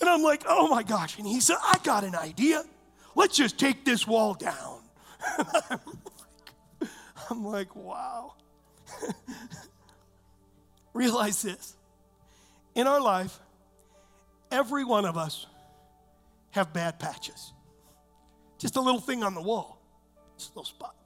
And 0.00 0.08
I'm 0.08 0.22
like, 0.22 0.44
oh 0.46 0.68
my 0.68 0.82
gosh. 0.82 1.18
And 1.18 1.26
he 1.26 1.40
said, 1.40 1.56
I 1.62 1.78
got 1.82 2.04
an 2.04 2.14
idea. 2.14 2.62
Let's 3.14 3.36
just 3.36 3.58
take 3.58 3.84
this 3.84 4.06
wall 4.06 4.34
down. 4.34 4.82
I'm, 5.38 5.78
like, 6.80 6.90
I'm 7.30 7.44
like, 7.44 7.76
wow. 7.76 8.34
Realize 10.96 11.42
this. 11.42 11.76
In 12.74 12.86
our 12.86 13.02
life, 13.02 13.38
every 14.50 14.82
one 14.82 15.04
of 15.04 15.18
us 15.18 15.44
have 16.52 16.72
bad 16.72 16.98
patches. 16.98 17.52
Just 18.56 18.76
a 18.76 18.80
little 18.80 19.02
thing 19.02 19.22
on 19.22 19.34
the 19.34 19.42
wall, 19.42 19.78
just 20.38 20.54
a 20.54 20.58
little 20.58 20.64
spot. 20.64 20.96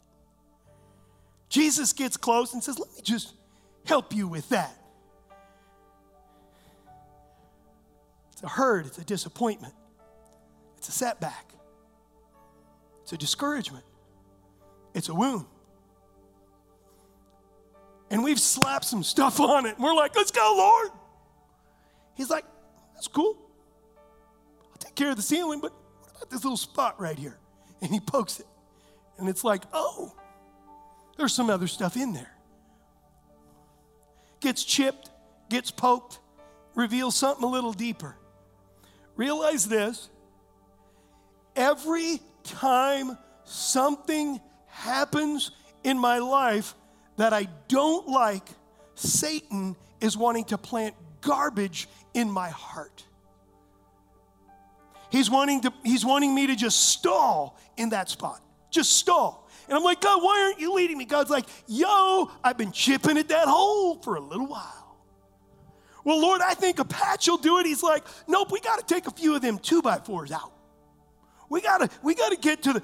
Jesus 1.49 1.93
gets 1.93 2.17
close 2.17 2.55
and 2.55 2.63
says, 2.63 2.79
Let 2.79 2.89
me 2.95 3.03
just 3.03 3.35
help 3.85 4.15
you 4.15 4.29
with 4.29 4.49
that. 4.51 4.73
It's 8.31 8.45
a 8.45 8.49
hurt, 8.49 8.87
it's 8.87 8.99
a 8.99 9.05
disappointment, 9.05 9.75
it's 10.79 10.89
a 10.89 10.93
setback, 10.93 11.53
it's 13.03 13.13
a 13.13 13.19
discouragement, 13.19 13.85
it's 14.95 15.09
a 15.09 15.15
wound. 15.15 15.47
And 18.11 18.25
we've 18.25 18.41
slapped 18.41 18.85
some 18.85 19.03
stuff 19.03 19.41
on 19.41 19.67
it. 19.67 19.77
And 19.77 19.85
we're 19.85 19.95
like, 19.95 20.17
let's 20.17 20.31
go, 20.31 20.55
Lord. 20.57 20.91
He's 22.15 22.31
like, 22.31 22.45
that's 22.95 23.09
cool. 23.09 23.39
I'll 24.71 24.79
take 24.79 24.95
care 24.95 25.11
of 25.11 25.17
the 25.17 25.23
ceiling, 25.23 25.61
but 25.61 25.73
what 26.01 26.11
about 26.17 26.31
this 26.31 26.43
little 26.45 26.57
spot 26.57 27.01
right 27.01 27.19
here? 27.19 27.39
and 27.81 27.91
he 27.93 28.01
pokes 28.01 28.41
it. 28.41 28.47
And 29.19 29.29
it's 29.29 29.45
like, 29.45 29.63
oh, 29.73 30.15
there's 31.17 31.33
some 31.33 31.51
other 31.51 31.67
stuff 31.67 31.97
in 31.97 32.13
there. 32.13 32.33
Gets 34.41 34.65
chipped, 34.65 35.11
gets 35.51 35.71
poked, 35.71 36.19
reveals 36.75 37.17
something 37.17 37.45
a 37.45 37.51
little 37.51 37.73
deeper. 37.73 38.17
Realize 39.17 39.69
this 39.69 40.09
every 41.55 42.21
time 42.43 43.19
something 43.45 44.41
happens 44.67 45.51
in 45.85 45.99
my 45.99 46.19
life 46.19 46.75
that 47.21 47.35
I 47.35 47.49
don't 47.69 48.09
like, 48.09 48.49
Satan 48.95 49.77
is 50.01 50.17
wanting 50.17 50.45
to 50.47 50.57
plant 50.57 50.95
garbage 51.21 51.87
in 52.15 52.31
my 52.31 52.49
heart. 52.49 53.05
He's 55.11 55.31
wanting, 55.31 55.61
to, 55.63 55.73
he's 55.85 56.03
wanting 56.03 56.35
me 56.35 56.47
to 56.47 56.57
just 56.57 56.89
stall 56.89 57.59
in 57.77 57.91
that 57.91 58.09
spot. 58.09 58.41
Just 58.71 58.93
stall. 58.93 59.47
And 59.69 59.77
I'm 59.77 59.85
like, 59.85 60.01
God, 60.01 60.23
why 60.23 60.45
aren't 60.45 60.61
you 60.61 60.73
leading 60.73 60.97
me? 60.97 61.05
God's 61.05 61.29
like, 61.29 61.45
yo, 61.67 62.31
I've 62.43 62.57
been 62.57 62.73
chipping 62.73 63.19
at 63.19 63.29
that 63.29 63.49
hole 63.49 63.97
for 63.97 64.17
a 64.17 64.21
little 64.21 64.47
while. 64.47 64.97
Well, 66.05 66.23
Lord, 66.23 66.41
I 66.41 66.55
think 66.55 66.79
a 66.79 66.87
patch 66.87 67.29
will 67.29 67.37
do 67.37 67.59
it. 67.59 67.67
He's 67.67 67.83
like, 67.83 68.03
nope, 68.29 68.51
we 68.51 68.61
got 68.61 68.79
to 68.79 68.95
take 68.95 69.07
a 69.07 69.11
few 69.11 69.35
of 69.35 69.43
them 69.43 69.59
two 69.59 69.83
by 69.83 69.99
fours 69.99 70.33
out. 70.33 70.53
We 71.51 71.61
gotta, 71.61 71.91
we 72.03 72.15
gotta 72.15 72.37
get 72.37 72.63
to 72.63 72.73
the, 72.75 72.83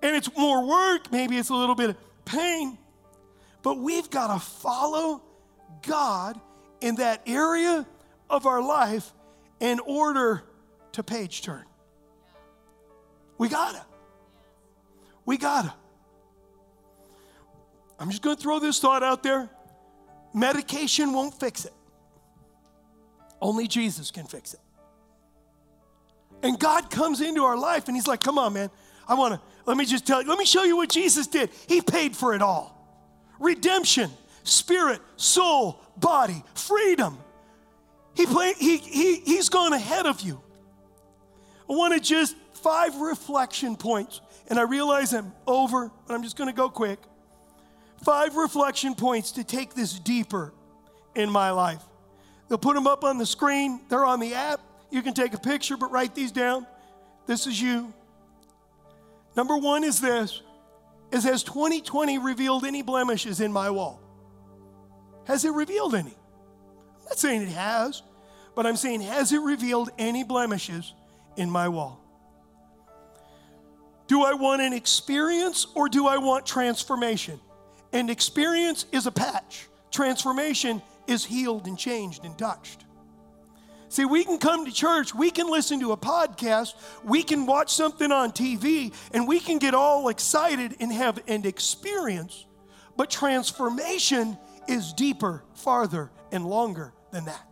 and 0.00 0.16
it's 0.16 0.34
more 0.38 0.66
work, 0.66 1.12
maybe 1.12 1.36
it's 1.36 1.50
a 1.50 1.54
little 1.54 1.74
bit 1.74 1.90
of 1.90 1.96
pain, 2.24 2.78
but 3.62 3.78
we've 3.78 4.10
got 4.10 4.32
to 4.32 4.40
follow 4.40 5.22
God 5.82 6.40
in 6.80 6.96
that 6.96 7.22
area 7.26 7.86
of 8.28 8.46
our 8.46 8.62
life 8.62 9.12
in 9.60 9.78
order 9.80 10.42
to 10.92 11.02
page 11.02 11.42
turn. 11.42 11.64
We 13.38 13.48
gotta. 13.48 13.84
We 15.24 15.36
gotta. 15.36 15.72
I'm 17.98 18.10
just 18.10 18.22
gonna 18.22 18.36
throw 18.36 18.58
this 18.58 18.80
thought 18.80 19.02
out 19.02 19.22
there 19.22 19.48
medication 20.34 21.12
won't 21.12 21.38
fix 21.38 21.64
it, 21.64 21.72
only 23.40 23.68
Jesus 23.68 24.10
can 24.10 24.26
fix 24.26 24.54
it. 24.54 24.60
And 26.42 26.58
God 26.58 26.90
comes 26.90 27.20
into 27.20 27.44
our 27.44 27.56
life 27.56 27.86
and 27.86 27.96
He's 27.96 28.08
like, 28.08 28.22
come 28.22 28.38
on, 28.38 28.54
man. 28.54 28.70
I 29.06 29.14
want 29.14 29.34
to, 29.34 29.40
let 29.66 29.76
me 29.76 29.84
just 29.84 30.06
tell 30.06 30.22
you, 30.22 30.28
let 30.28 30.38
me 30.38 30.44
show 30.44 30.64
you 30.64 30.76
what 30.76 30.88
Jesus 30.88 31.26
did. 31.26 31.50
He 31.68 31.80
paid 31.80 32.16
for 32.16 32.34
it 32.34 32.42
all 32.42 32.81
redemption, 33.42 34.10
spirit, 34.44 35.00
soul, 35.16 35.80
body, 35.96 36.42
freedom. 36.54 37.18
He, 38.14 38.26
play, 38.26 38.54
he, 38.58 38.76
he, 38.78 39.16
he's 39.16 39.48
gone 39.48 39.72
ahead 39.72 40.06
of 40.06 40.20
you. 40.20 40.40
I 41.68 41.74
want 41.74 41.94
to 41.94 42.00
just 42.00 42.36
five 42.54 42.96
reflection 42.96 43.76
points. 43.76 44.20
And 44.48 44.58
I 44.58 44.62
realize 44.62 45.12
I'm 45.12 45.32
over, 45.46 45.90
but 46.06 46.14
I'm 46.14 46.22
just 46.22 46.36
going 46.36 46.48
to 46.48 46.56
go 46.56 46.68
quick. 46.68 46.98
Five 48.04 48.36
reflection 48.36 48.94
points 48.94 49.32
to 49.32 49.44
take 49.44 49.74
this 49.74 49.98
deeper 49.98 50.52
in 51.14 51.30
my 51.30 51.50
life. 51.50 51.82
They'll 52.48 52.58
put 52.58 52.74
them 52.74 52.86
up 52.86 53.04
on 53.04 53.18
the 53.18 53.26
screen, 53.26 53.80
they're 53.88 54.04
on 54.04 54.20
the 54.20 54.34
app. 54.34 54.60
You 54.90 55.00
can 55.00 55.14
take 55.14 55.32
a 55.32 55.38
picture, 55.38 55.76
but 55.76 55.90
write 55.90 56.14
these 56.14 56.32
down. 56.32 56.66
This 57.26 57.46
is 57.46 57.60
you. 57.60 57.94
Number 59.36 59.56
one 59.56 59.84
is 59.84 60.00
this 60.00 60.42
is 61.12 61.24
has 61.24 61.42
2020 61.42 62.18
revealed 62.18 62.64
any 62.64 62.82
blemishes 62.82 63.40
in 63.40 63.52
my 63.52 63.70
wall? 63.70 64.00
Has 65.26 65.44
it 65.44 65.52
revealed 65.52 65.94
any? 65.94 66.16
I'm 66.98 67.04
not 67.04 67.18
saying 67.18 67.42
it 67.42 67.48
has, 67.48 68.02
but 68.56 68.66
I'm 68.66 68.76
saying, 68.76 69.02
has 69.02 69.32
it 69.32 69.40
revealed 69.40 69.90
any 69.98 70.24
blemishes 70.24 70.94
in 71.36 71.50
my 71.50 71.68
wall? 71.68 72.00
Do 74.08 74.24
I 74.24 74.34
want 74.34 74.62
an 74.62 74.72
experience 74.72 75.66
or 75.74 75.88
do 75.88 76.06
I 76.06 76.16
want 76.16 76.44
transformation? 76.44 77.40
And 77.92 78.10
experience 78.10 78.86
is 78.90 79.06
a 79.06 79.12
patch, 79.12 79.68
transformation 79.90 80.82
is 81.06 81.24
healed 81.24 81.66
and 81.66 81.78
changed 81.78 82.24
and 82.24 82.36
touched. 82.38 82.84
See, 83.92 84.06
we 84.06 84.24
can 84.24 84.38
come 84.38 84.64
to 84.64 84.72
church, 84.72 85.14
we 85.14 85.30
can 85.30 85.50
listen 85.50 85.80
to 85.80 85.92
a 85.92 85.98
podcast, 85.98 86.72
we 87.04 87.22
can 87.22 87.44
watch 87.44 87.74
something 87.74 88.10
on 88.10 88.32
TV, 88.32 88.90
and 89.12 89.28
we 89.28 89.38
can 89.38 89.58
get 89.58 89.74
all 89.74 90.08
excited 90.08 90.76
and 90.80 90.90
have 90.90 91.20
an 91.28 91.44
experience. 91.44 92.46
But 92.96 93.10
transformation 93.10 94.38
is 94.66 94.94
deeper, 94.94 95.44
farther, 95.52 96.10
and 96.32 96.46
longer 96.46 96.94
than 97.10 97.26
that. 97.26 97.46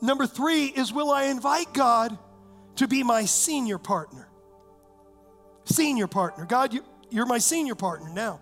Number 0.00 0.26
three 0.26 0.68
is 0.68 0.94
will 0.94 1.10
I 1.10 1.24
invite 1.24 1.74
God 1.74 2.16
to 2.76 2.88
be 2.88 3.02
my 3.02 3.26
senior 3.26 3.76
partner? 3.76 4.28
Senior 5.66 6.06
partner. 6.06 6.46
God, 6.46 6.72
you, 6.72 6.82
you're 7.10 7.26
my 7.26 7.36
senior 7.36 7.74
partner 7.74 8.08
now. 8.14 8.40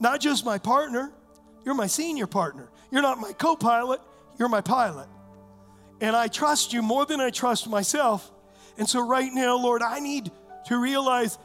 Not 0.00 0.18
just 0.18 0.46
my 0.46 0.56
partner, 0.56 1.12
you're 1.66 1.74
my 1.74 1.88
senior 1.88 2.26
partner. 2.26 2.70
You're 2.90 3.02
not 3.02 3.18
my 3.18 3.34
co 3.34 3.54
pilot, 3.54 4.00
you're 4.38 4.48
my 4.48 4.62
pilot. 4.62 5.08
And 6.02 6.16
I 6.16 6.26
trust 6.26 6.72
you 6.72 6.82
more 6.82 7.06
than 7.06 7.20
I 7.20 7.30
trust 7.30 7.68
myself. 7.68 8.28
And 8.76 8.88
so, 8.88 9.06
right 9.06 9.32
now, 9.32 9.56
Lord, 9.56 9.82
I 9.82 10.00
need 10.00 10.32
to 10.66 10.76
realize 10.76 11.38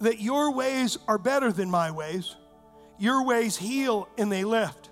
that 0.00 0.20
your 0.20 0.52
ways 0.52 0.96
are 1.08 1.18
better 1.18 1.50
than 1.50 1.68
my 1.68 1.90
ways. 1.90 2.36
Your 2.96 3.24
ways 3.24 3.56
heal 3.56 4.08
and 4.16 4.30
they 4.30 4.44
lift. 4.44 4.88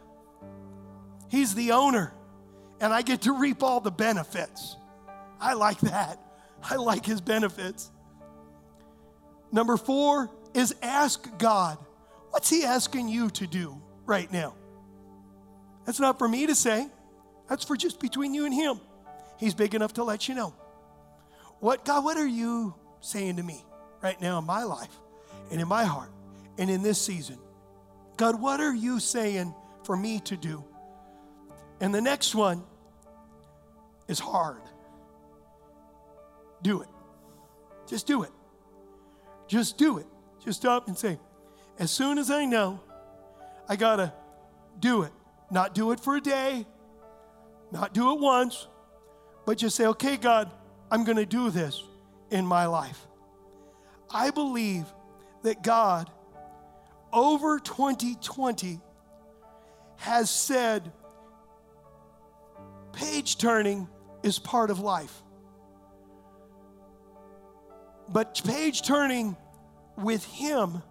He's 1.30 1.54
the 1.54 1.70
owner, 1.70 2.12
and 2.80 2.92
I 2.92 3.02
get 3.02 3.22
to 3.22 3.32
reap 3.32 3.62
all 3.62 3.78
the 3.78 3.92
benefits. 3.92 4.76
I 5.40 5.54
like 5.54 5.78
that. 5.80 6.18
I 6.62 6.76
like 6.76 7.06
his 7.06 7.20
benefits. 7.20 7.90
Number 9.52 9.76
four 9.76 10.30
is 10.52 10.74
ask 10.82 11.38
God, 11.38 11.78
what's 12.30 12.50
he 12.50 12.64
asking 12.64 13.08
you 13.08 13.30
to 13.30 13.46
do 13.46 13.80
right 14.04 14.30
now? 14.32 14.56
That's 15.86 16.00
not 16.00 16.18
for 16.18 16.26
me 16.26 16.46
to 16.46 16.56
say, 16.56 16.88
that's 17.48 17.64
for 17.64 17.76
just 17.76 18.00
between 18.00 18.34
you 18.34 18.46
and 18.46 18.54
him. 18.54 18.80
He's 19.42 19.54
big 19.54 19.74
enough 19.74 19.94
to 19.94 20.04
let 20.04 20.28
you 20.28 20.36
know. 20.36 20.54
What, 21.58 21.84
God, 21.84 22.04
what 22.04 22.16
are 22.16 22.24
you 22.24 22.76
saying 23.00 23.38
to 23.38 23.42
me 23.42 23.64
right 24.00 24.20
now 24.20 24.38
in 24.38 24.44
my 24.44 24.62
life 24.62 24.96
and 25.50 25.60
in 25.60 25.66
my 25.66 25.82
heart 25.82 26.12
and 26.58 26.70
in 26.70 26.84
this 26.84 27.02
season? 27.02 27.38
God, 28.16 28.40
what 28.40 28.60
are 28.60 28.72
you 28.72 29.00
saying 29.00 29.52
for 29.82 29.96
me 29.96 30.20
to 30.26 30.36
do? 30.36 30.62
And 31.80 31.92
the 31.92 32.00
next 32.00 32.36
one 32.36 32.62
is 34.06 34.20
hard. 34.20 34.62
Do 36.62 36.82
it. 36.82 36.88
Just 37.88 38.06
do 38.06 38.22
it. 38.22 38.30
Just 39.48 39.76
do 39.76 39.98
it. 39.98 40.06
Just 40.44 40.60
stop 40.60 40.86
and 40.86 40.96
say, 40.96 41.18
as 41.80 41.90
soon 41.90 42.18
as 42.18 42.30
I 42.30 42.44
know, 42.44 42.78
I 43.68 43.74
got 43.74 43.96
to 43.96 44.12
do 44.78 45.02
it. 45.02 45.10
Not 45.50 45.74
do 45.74 45.90
it 45.90 45.98
for 45.98 46.14
a 46.14 46.20
day, 46.20 46.64
not 47.72 47.92
do 47.92 48.12
it 48.12 48.20
once, 48.20 48.68
but 49.44 49.58
just 49.58 49.76
say, 49.76 49.86
okay, 49.86 50.16
God, 50.16 50.50
I'm 50.90 51.04
going 51.04 51.16
to 51.16 51.26
do 51.26 51.50
this 51.50 51.82
in 52.30 52.46
my 52.46 52.66
life. 52.66 53.06
I 54.10 54.30
believe 54.30 54.86
that 55.42 55.62
God, 55.62 56.10
over 57.12 57.58
2020, 57.58 58.80
has 59.96 60.30
said 60.30 60.92
page 62.92 63.38
turning 63.38 63.88
is 64.22 64.38
part 64.38 64.70
of 64.70 64.80
life. 64.80 65.22
But 68.08 68.40
page 68.44 68.82
turning 68.82 69.36
with 69.96 70.24
Him 70.24 70.82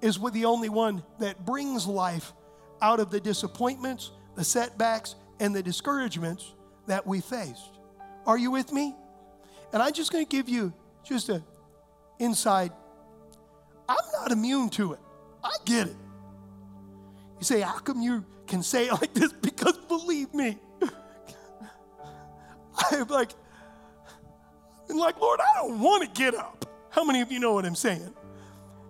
is 0.00 0.18
with 0.18 0.34
the 0.34 0.44
only 0.44 0.68
one 0.68 1.02
that 1.20 1.46
brings 1.46 1.86
life 1.86 2.32
out 2.80 3.00
of 3.00 3.10
the 3.10 3.20
disappointments, 3.20 4.10
the 4.34 4.44
setbacks, 4.44 5.14
and 5.40 5.54
the 5.54 5.62
discouragements 5.62 6.52
that 6.86 7.06
we 7.06 7.20
faced. 7.20 7.71
Are 8.26 8.38
you 8.38 8.50
with 8.50 8.72
me? 8.72 8.94
And 9.72 9.82
I'm 9.82 9.92
just 9.92 10.12
going 10.12 10.24
to 10.24 10.28
give 10.28 10.48
you 10.48 10.72
just 11.04 11.28
an 11.28 11.42
inside. 12.18 12.72
I'm 13.88 13.96
not 14.20 14.30
immune 14.30 14.68
to 14.70 14.92
it. 14.92 15.00
I 15.42 15.50
get 15.64 15.88
it. 15.88 15.96
You 17.38 17.44
say, 17.44 17.60
how 17.60 17.78
come 17.78 18.00
you 18.00 18.24
can 18.46 18.62
say 18.62 18.86
it 18.86 18.92
like 18.92 19.14
this? 19.14 19.32
Because 19.42 19.76
believe 19.88 20.32
me, 20.34 20.58
I'm 22.90 23.06
like, 23.08 23.30
I'm 24.88 24.96
like, 24.96 25.20
Lord, 25.20 25.40
I 25.40 25.60
don't 25.60 25.80
want 25.80 26.02
to 26.02 26.20
get 26.20 26.34
up. 26.34 26.66
How 26.90 27.04
many 27.04 27.20
of 27.20 27.30
you 27.32 27.38
know 27.38 27.54
what 27.54 27.64
I'm 27.64 27.74
saying? 27.74 28.12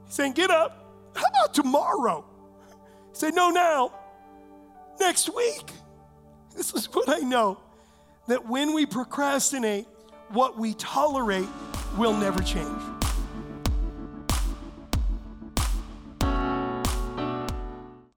He's 0.06 0.14
saying, 0.14 0.32
get 0.32 0.50
up. 0.50 1.10
How 1.14 1.24
about 1.24 1.54
tomorrow? 1.54 2.24
Say, 3.12 3.30
no, 3.30 3.50
now, 3.50 3.92
next 4.98 5.34
week. 5.34 5.70
This 6.56 6.72
is 6.74 6.86
what 6.86 7.08
I 7.08 7.18
know 7.18 7.58
that 8.32 8.48
when 8.48 8.72
we 8.72 8.86
procrastinate, 8.86 9.86
what 10.30 10.58
we 10.58 10.72
tolerate 10.72 11.46
will 11.98 12.14
never 12.14 12.40
change. 12.42 12.91